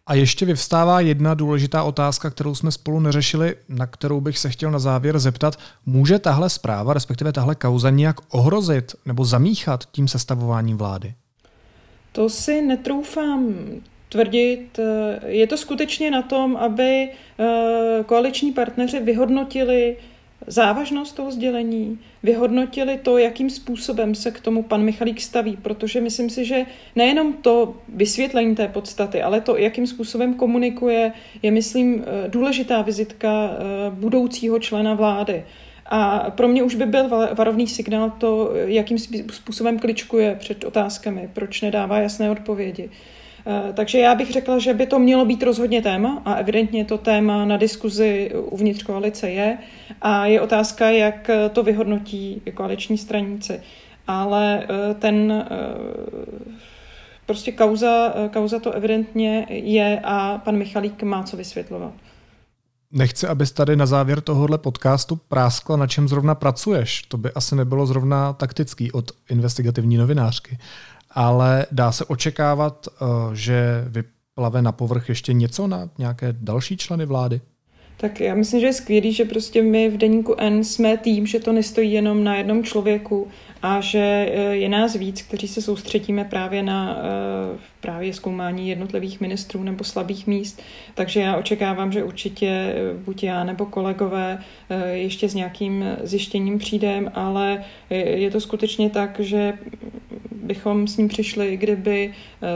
A 0.06 0.14
ještě 0.14 0.46
vyvstává 0.46 1.00
jedna 1.00 1.34
důležitá 1.34 1.82
otázka, 1.82 2.30
kterou 2.30 2.54
jsme 2.54 2.72
spolu 2.72 3.00
neřešili, 3.00 3.56
na 3.68 3.86
kterou 3.86 4.20
bych 4.20 4.38
se 4.38 4.50
chtěl 4.50 4.70
na 4.70 4.78
závěr 4.78 5.18
zeptat. 5.18 5.56
Může 5.86 6.18
tahle 6.18 6.50
zpráva, 6.50 6.94
respektive 6.94 7.32
tahle 7.32 7.54
kauza 7.54 7.90
nějak 7.90 8.16
ohrozit 8.28 8.94
nebo 9.06 9.24
zamíchat 9.24 9.84
tím 9.92 10.08
sestavováním 10.08 10.76
vlády? 10.76 11.14
To 12.12 12.28
si 12.28 12.62
netroufám 12.62 13.54
tvrdit. 14.10 14.78
Eh, 14.78 15.28
je 15.28 15.46
to 15.46 15.56
skutečně 15.56 16.10
na 16.10 16.22
tom, 16.22 16.56
aby 16.56 17.08
eh, 17.08 17.46
koaliční 18.06 18.52
partneři 18.52 19.00
vyhodnotili 19.00 19.96
závažnost 20.46 21.16
toho 21.16 21.30
sdělení, 21.30 21.98
vyhodnotili 22.22 22.98
to, 23.02 23.18
jakým 23.18 23.50
způsobem 23.50 24.14
se 24.14 24.30
k 24.30 24.40
tomu 24.40 24.62
pan 24.62 24.82
Michalík 24.82 25.20
staví, 25.20 25.58
protože 25.62 26.00
myslím 26.00 26.30
si, 26.30 26.44
že 26.44 26.66
nejenom 26.96 27.32
to 27.32 27.74
vysvětlení 27.88 28.54
té 28.54 28.68
podstaty, 28.68 29.22
ale 29.22 29.40
to, 29.40 29.56
jakým 29.56 29.86
způsobem 29.86 30.34
komunikuje, 30.34 31.12
je, 31.42 31.50
myslím, 31.50 32.04
eh, 32.06 32.28
důležitá 32.28 32.82
vizitka 32.82 33.50
budoucího 33.90 34.58
člena 34.58 34.94
vlády. 34.94 35.44
A 35.86 36.30
pro 36.30 36.48
mě 36.48 36.62
už 36.62 36.74
by 36.74 36.86
byl 36.86 37.08
varovný 37.34 37.66
signál 37.66 38.12
to, 38.18 38.50
jakým 38.54 38.98
způsobem 39.30 39.78
kličkuje 39.78 40.36
před 40.38 40.64
otázkami, 40.64 41.30
proč 41.32 41.60
nedává 41.60 41.98
jasné 41.98 42.30
odpovědi. 42.30 42.90
Eh, 43.46 43.72
takže 43.72 43.98
já 43.98 44.14
bych 44.14 44.32
řekla, 44.32 44.58
že 44.58 44.74
by 44.74 44.86
to 44.86 44.98
mělo 44.98 45.24
být 45.24 45.42
rozhodně 45.42 45.82
téma 45.82 46.22
a 46.24 46.34
evidentně 46.34 46.84
to 46.84 46.98
téma 46.98 47.44
na 47.44 47.56
diskuzi 47.56 48.30
uvnitř 48.34 48.82
koalice 48.82 49.30
je 49.30 49.58
a 50.02 50.26
je 50.26 50.40
otázka, 50.40 50.90
jak 50.90 51.30
to 51.52 51.62
vyhodnotí 51.62 52.42
koaliční 52.54 52.98
straníci. 52.98 53.60
Ale 54.06 54.64
eh, 54.64 54.94
ten 54.94 55.32
eh, 55.32 55.54
prostě 57.26 57.52
kauza, 57.52 58.14
kauza 58.32 58.58
to 58.58 58.72
evidentně 58.72 59.46
je 59.48 60.00
a 60.04 60.38
pan 60.38 60.56
Michalík 60.56 61.02
má 61.02 61.22
co 61.22 61.36
vysvětlovat. 61.36 61.92
Nechci, 62.92 63.26
abys 63.26 63.52
tady 63.52 63.76
na 63.76 63.86
závěr 63.86 64.20
tohohle 64.20 64.58
podcastu 64.58 65.16
práskla, 65.16 65.76
na 65.76 65.86
čem 65.86 66.08
zrovna 66.08 66.34
pracuješ. 66.34 67.02
To 67.02 67.16
by 67.16 67.32
asi 67.32 67.56
nebylo 67.56 67.86
zrovna 67.86 68.32
taktický 68.32 68.92
od 68.92 69.10
investigativní 69.28 69.96
novinářky 69.96 70.58
ale 71.10 71.66
dá 71.72 71.92
se 71.92 72.04
očekávat, 72.04 72.86
eh, 72.86 73.04
že 73.32 73.84
vyplave 73.88 74.62
na 74.62 74.72
povrch 74.72 75.08
ještě 75.08 75.32
něco 75.32 75.66
na 75.66 75.88
nějaké 75.98 76.32
další 76.32 76.76
členy 76.76 77.06
vlády? 77.06 77.40
tak 78.00 78.20
já 78.20 78.34
myslím, 78.34 78.60
že 78.60 78.66
je 78.66 78.72
skvělý, 78.72 79.12
že 79.12 79.24
prostě 79.24 79.62
my 79.62 79.88
v 79.88 79.96
deníku 79.96 80.34
N 80.38 80.64
jsme 80.64 80.96
tým, 80.96 81.26
že 81.26 81.40
to 81.40 81.52
nestojí 81.52 81.92
jenom 81.92 82.24
na 82.24 82.36
jednom 82.36 82.64
člověku 82.64 83.28
a 83.62 83.80
že 83.80 83.98
eh, 83.98 84.56
je 84.56 84.68
nás 84.68 84.94
víc, 84.94 85.22
kteří 85.22 85.48
se 85.48 85.62
soustředíme 85.62 86.24
právě 86.24 86.62
na 86.62 86.96
eh, 86.98 87.58
právě 87.80 88.12
zkoumání 88.12 88.68
jednotlivých 88.68 89.20
ministrů 89.20 89.62
nebo 89.62 89.84
slabých 89.84 90.26
míst. 90.26 90.62
Takže 90.94 91.20
já 91.20 91.36
očekávám, 91.36 91.92
že 91.92 92.04
určitě 92.04 92.74
buď 93.04 93.22
já 93.22 93.44
nebo 93.44 93.66
kolegové 93.66 94.38
ještě 94.92 95.28
s 95.28 95.34
nějakým 95.34 95.84
zjištěním 96.02 96.58
přijdem, 96.58 97.10
ale 97.14 97.64
je 97.90 98.30
to 98.30 98.40
skutečně 98.40 98.90
tak, 98.90 99.20
že 99.20 99.52
bychom 100.42 100.88
s 100.88 100.96
ním 100.96 101.08
přišli, 101.08 101.56
kdyby 101.56 102.14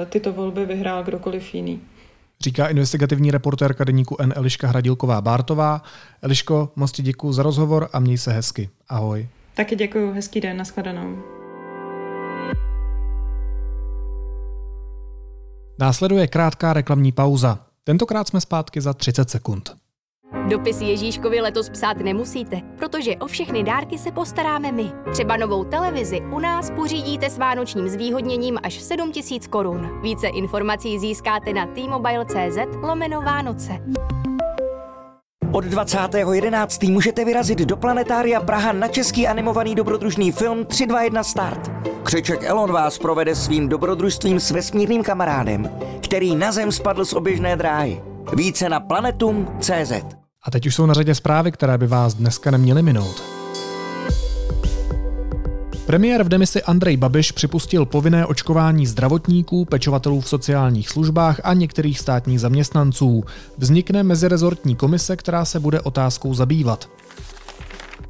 tyto 0.09 0.33
volby 0.33 0.67
vyhrál 0.67 1.05
kdokoliv 1.05 1.55
jiný 1.55 1.81
říká 2.45 2.67
investigativní 2.67 3.31
reportérka 3.31 3.85
deníku 3.85 4.17
N. 4.21 4.33
Eliška 4.37 4.69
Hradilková-Bártová. 4.69 5.81
Eliško, 6.23 6.73
moc 6.77 6.93
ti 6.93 7.03
děkuji 7.03 7.33
za 7.33 7.43
rozhovor 7.43 7.89
a 7.93 8.01
měj 8.01 8.19
se 8.19 8.33
hezky. 8.33 8.71
Ahoj. 8.89 9.29
Taky 9.55 9.77
děkuji, 9.77 10.13
hezký 10.13 10.41
den, 10.41 10.57
nashledanou. 10.57 11.19
Následuje 15.79 16.27
krátká 16.27 16.73
reklamní 16.73 17.13
pauza. 17.13 17.59
Tentokrát 17.85 18.29
jsme 18.29 18.41
zpátky 18.41 18.81
za 18.81 18.93
30 18.93 19.31
sekund. 19.31 19.77
Dopis 20.49 20.81
Ježíškovi 20.81 21.41
letos 21.41 21.69
psát 21.69 21.97
nemusíte, 21.97 22.61
protože 22.77 23.17
o 23.17 23.27
všechny 23.27 23.63
dárky 23.63 23.99
se 23.99 24.13
postaráme 24.13 24.73
my. 24.73 24.93
Třeba 25.13 25.37
novou 25.37 25.65
televizi 25.65 26.21
u 26.21 26.39
nás 26.39 26.71
pořídíte 26.71 27.31
s 27.31 27.39
vánočním 27.39 27.89
zvýhodněním 27.89 28.59
až 28.63 28.75
7000 28.75 29.47
korun. 29.47 30.01
Více 30.03 30.27
informací 30.27 30.99
získáte 30.99 31.53
na 31.53 31.67
t-mobile.cz 31.67 32.59
lomeno 32.83 33.23
Vánoce. 33.23 33.73
Od 35.53 35.65
20.11. 35.65 36.93
můžete 36.93 37.25
vyrazit 37.25 37.59
do 37.59 37.77
Planetária 37.77 38.41
Praha 38.41 38.73
na 38.73 38.89
český 38.89 39.27
animovaný 39.27 39.75
dobrodružný 39.75 40.33
film 40.33 40.65
321 40.65 41.23
Start. 41.23 41.71
Křeček 42.03 42.43
Elon 42.43 42.73
vás 42.73 42.99
provede 42.99 43.35
svým 43.35 43.69
dobrodružstvím 43.69 44.41
s 44.41 44.51
vesmírným 44.51 45.03
kamarádem, 45.03 45.71
který 46.01 46.37
na 46.37 46.53
Zem 46.53 46.73
spadl 46.73 47.05
z 47.05 47.13
oběžné 47.13 47.57
dráhy. 47.57 48.03
Více 48.37 48.69
na 48.69 48.81
planetum.cz 48.81 50.24
A 50.45 50.51
teď 50.51 50.67
už 50.67 50.75
jsou 50.75 50.87
na 50.87 50.95
řadě 50.95 51.15
zprávy, 51.15 51.53
které 51.53 51.79
by 51.79 51.87
vás 51.87 52.15
dneska 52.15 52.51
neměly 52.51 52.83
minout. 52.83 53.23
Premiér 55.87 56.23
v 56.23 56.29
demisi 56.29 56.63
Andrej 56.63 56.97
Babiš 56.97 57.33
připustil 57.33 57.87
povinné 57.87 58.27
očkování 58.27 58.87
zdravotníků, 58.87 59.65
pečovatelů 59.65 60.21
v 60.21 60.29
sociálních 60.29 60.89
službách 60.89 61.41
a 61.45 61.55
některých 61.55 62.01
státních 62.01 62.41
zaměstnanců. 62.41 63.25
Vznikne 63.59 64.03
mezirezortní 64.03 64.77
komise, 64.77 65.17
která 65.17 65.45
se 65.45 65.61
bude 65.61 65.81
otázkou 65.81 66.35
zabývat. 66.35 66.89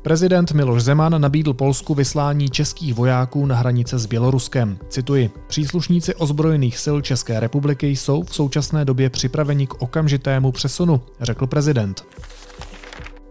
Prezident 0.05 0.53
Miloš 0.53 0.83
Zeman 0.83 1.21
nabídl 1.21 1.55
Polsku 1.55 1.95
vyslání 1.95 2.51
českých 2.51 2.95
vojáků 2.95 3.47
na 3.47 3.57
hranice 3.57 3.99
s 3.99 4.07
Běloruskem. 4.07 4.79
Cituji, 4.89 5.31
příslušníci 5.47 6.15
ozbrojených 6.15 6.79
sil 6.85 6.97
České 7.01 7.41
republiky 7.41 7.87
jsou 7.87 8.23
v 8.23 8.35
současné 8.35 8.85
době 8.85 9.11
připraveni 9.11 9.67
k 9.67 9.83
okamžitému 9.83 10.53
přesunu, 10.53 11.01
řekl 11.21 11.47
prezident. 11.47 12.05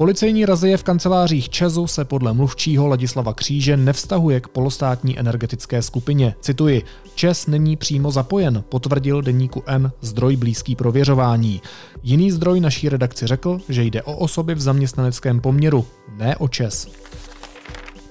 Policejní 0.03 0.45
razie 0.45 0.77
v 0.77 0.83
kancelářích 0.83 1.49
Česu 1.49 1.87
se 1.87 2.05
podle 2.05 2.33
mluvčího 2.33 2.87
Ladislava 2.87 3.33
Kříže 3.33 3.77
nevztahuje 3.77 4.41
k 4.41 4.47
polostátní 4.47 5.19
energetické 5.19 5.81
skupině. 5.81 6.35
Cituji, 6.41 6.83
Čes 7.15 7.47
není 7.47 7.75
přímo 7.75 8.11
zapojen, 8.11 8.63
potvrdil 8.69 9.21
deníku 9.21 9.63
N 9.65 9.91
zdroj 10.01 10.35
blízký 10.35 10.75
prověřování. 10.75 11.61
Jiný 12.03 12.31
zdroj 12.31 12.59
naší 12.59 12.89
redakci 12.89 13.27
řekl, 13.27 13.59
že 13.69 13.83
jde 13.83 14.03
o 14.03 14.17
osoby 14.17 14.55
v 14.55 14.61
zaměstnaneckém 14.61 15.41
poměru, 15.41 15.85
ne 16.17 16.35
o 16.37 16.47
Čes. 16.47 16.87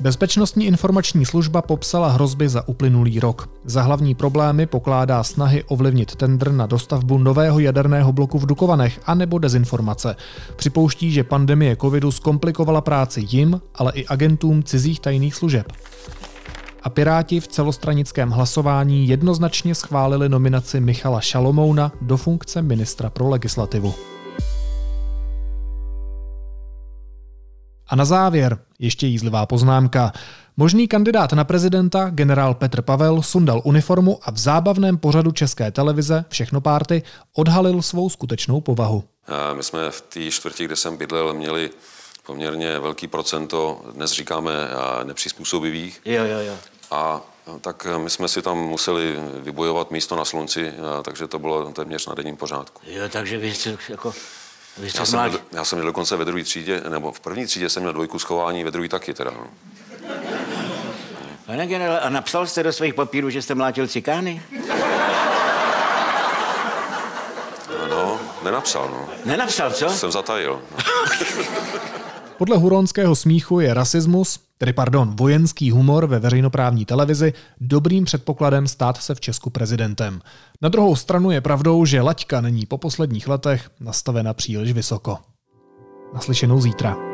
Bezpečnostní 0.03 0.67
informační 0.67 1.27
služba 1.27 1.63
popsala 1.63 2.09
hrozby 2.09 2.49
za 2.49 2.69
uplynulý 2.69 3.21
rok. 3.21 3.49
Za 3.65 3.83
hlavní 3.83 4.15
problémy 4.15 4.67
pokládá 4.67 5.23
snahy 5.23 5.65
ovlivnit 5.65 6.17
tender 6.17 6.53
na 6.53 6.67
dostavbu 6.67 7.19
nového 7.19 7.59
jaderného 7.59 8.13
bloku 8.13 8.39
v 8.39 8.47
Dukovanech 8.47 9.01
a 9.07 9.15
nebo 9.15 9.39
dezinformace. 9.39 10.17
Připouští, 10.57 11.13
že 11.13 11.25
pandemie 11.25 11.77
covidu 11.77 12.13
zkomplikovala 12.13 12.81
práci 12.81 13.27
jim, 13.31 13.61
ale 13.75 13.93
i 13.95 14.07
agentům 14.07 14.63
cizích 14.63 15.01
tajných 15.01 15.35
služeb. 15.35 15.73
A 16.83 16.91
Piráti 16.91 17.41
v 17.41 17.49
celostranickém 17.49 18.31
hlasování 18.31 19.09
jednoznačně 19.09 19.75
schválili 19.75 20.29
nominaci 20.29 20.81
Michala 20.81 21.21
Šalomouna 21.21 21.93
do 22.01 22.17
funkce 22.17 22.63
ministra 22.63 23.11
pro 23.11 23.29
legislativu. 23.29 23.95
A 27.93 27.97
na 27.97 28.05
závěr 28.05 28.59
ještě 28.79 29.07
jízlivá 29.07 29.47
poznámka. 29.47 30.13
Možný 30.57 30.89
kandidát 30.89 31.33
na 31.33 31.45
prezidenta, 31.45 32.11
generál 32.11 32.55
Petr 32.55 32.83
Pavel, 32.83 33.23
sundal 33.23 33.63
uniformu 33.65 34.19
a 34.23 34.31
v 34.31 34.39
zábavném 34.39 34.99
pořadu 34.99 35.33
České 35.33 35.71
televize 35.71 36.25
Všechno 36.29 36.61
párty 36.61 37.03
odhalil 37.37 37.83
svou 37.83 38.11
skutečnou 38.11 38.61
povahu. 38.61 39.05
My 39.53 39.63
jsme 39.63 39.91
v 39.91 40.01
té 40.01 40.31
čtvrti, 40.31 40.65
kde 40.65 40.77
jsem 40.77 40.97
bydlel, 40.97 41.35
měli 41.35 41.71
poměrně 42.27 42.79
velký 42.79 43.07
procento, 43.07 43.81
dnes 43.95 44.13
říkáme 44.13 44.53
nepřizpůsobivých. 45.05 46.01
Jo, 46.05 46.25
jo, 46.25 46.39
jo. 46.39 46.55
A 46.91 47.21
tak 47.61 47.87
my 47.97 48.11
jsme 48.11 48.29
si 48.29 48.43
tam 48.43 48.59
museli 48.59 49.17
vybojovat 49.43 49.91
místo 49.91 50.17
na 50.17 50.25
slunci, 50.25 50.73
takže 51.05 51.29
to 51.29 51.39
bylo 51.39 51.73
téměř 51.73 52.07
na 52.07 52.15
denním 52.15 52.37
pořádku. 52.37 52.81
Jo, 52.87 53.09
takže 53.09 53.39
vy 53.39 53.55
jste 53.55 53.77
jako 53.89 54.13
já, 54.77 55.05
jsem, 55.05 55.39
já 55.53 55.65
jsem 55.65 55.79
měl 55.79 55.87
dokonce 55.87 56.17
ve 56.17 56.25
druhé 56.25 56.45
třídě, 56.45 56.83
nebo 56.89 57.13
v 57.13 57.21
první 57.21 57.47
třídě 57.47 57.69
jsem 57.69 57.83
měl 57.83 57.93
dvojku 57.93 58.19
schování, 58.19 58.65
ve 58.65 58.71
druhé 58.71 58.89
taky 58.89 59.15
teda. 59.15 59.31
No. 59.31 59.47
Pane 61.47 61.67
generále, 61.67 62.01
a 62.01 62.09
napsal 62.09 62.47
jste 62.47 62.63
do 62.63 62.73
svých 62.73 62.95
papírů, 62.95 63.31
že 63.31 63.43
jste 63.43 63.55
mlátil 63.55 63.87
cikány? 63.89 64.43
No, 67.91 68.21
nenapsal, 68.43 68.89
no. 68.91 69.09
Nenapsal, 69.25 69.71
co? 69.71 69.91
Jsem 69.91 70.13
zatajil. 70.13 70.63
No. 70.71 70.79
Podle 72.39 72.57
huronského 72.57 73.15
smíchu 73.15 73.61
je 73.61 73.75
rasismus, 73.75 74.41
tedy 74.59 74.73
pardon, 74.73 75.17
vojenský 75.17 75.71
humor 75.71 76.07
ve 76.07 76.19
veřejnoprávní 76.19 76.85
televizi 76.85 77.33
dobrým 77.61 78.05
předpokladem 78.05 78.67
stát 78.67 78.97
se 78.97 79.15
v 79.15 79.21
Česku 79.21 79.51
prezidentem. 79.51 80.21
Na 80.63 80.69
druhou 80.69 80.97
stranu 80.97 81.31
je 81.31 81.41
pravdou, 81.41 81.85
že 81.85 82.01
laťka 82.01 82.41
není 82.41 82.67
po 82.67 82.79
posledních 82.79 83.29
letech 83.29 83.71
nastavena 83.81 84.35
příliš 84.35 84.73
vysoko. 84.73 85.19
Naslyšenou 86.15 86.61
zítra. 86.61 87.12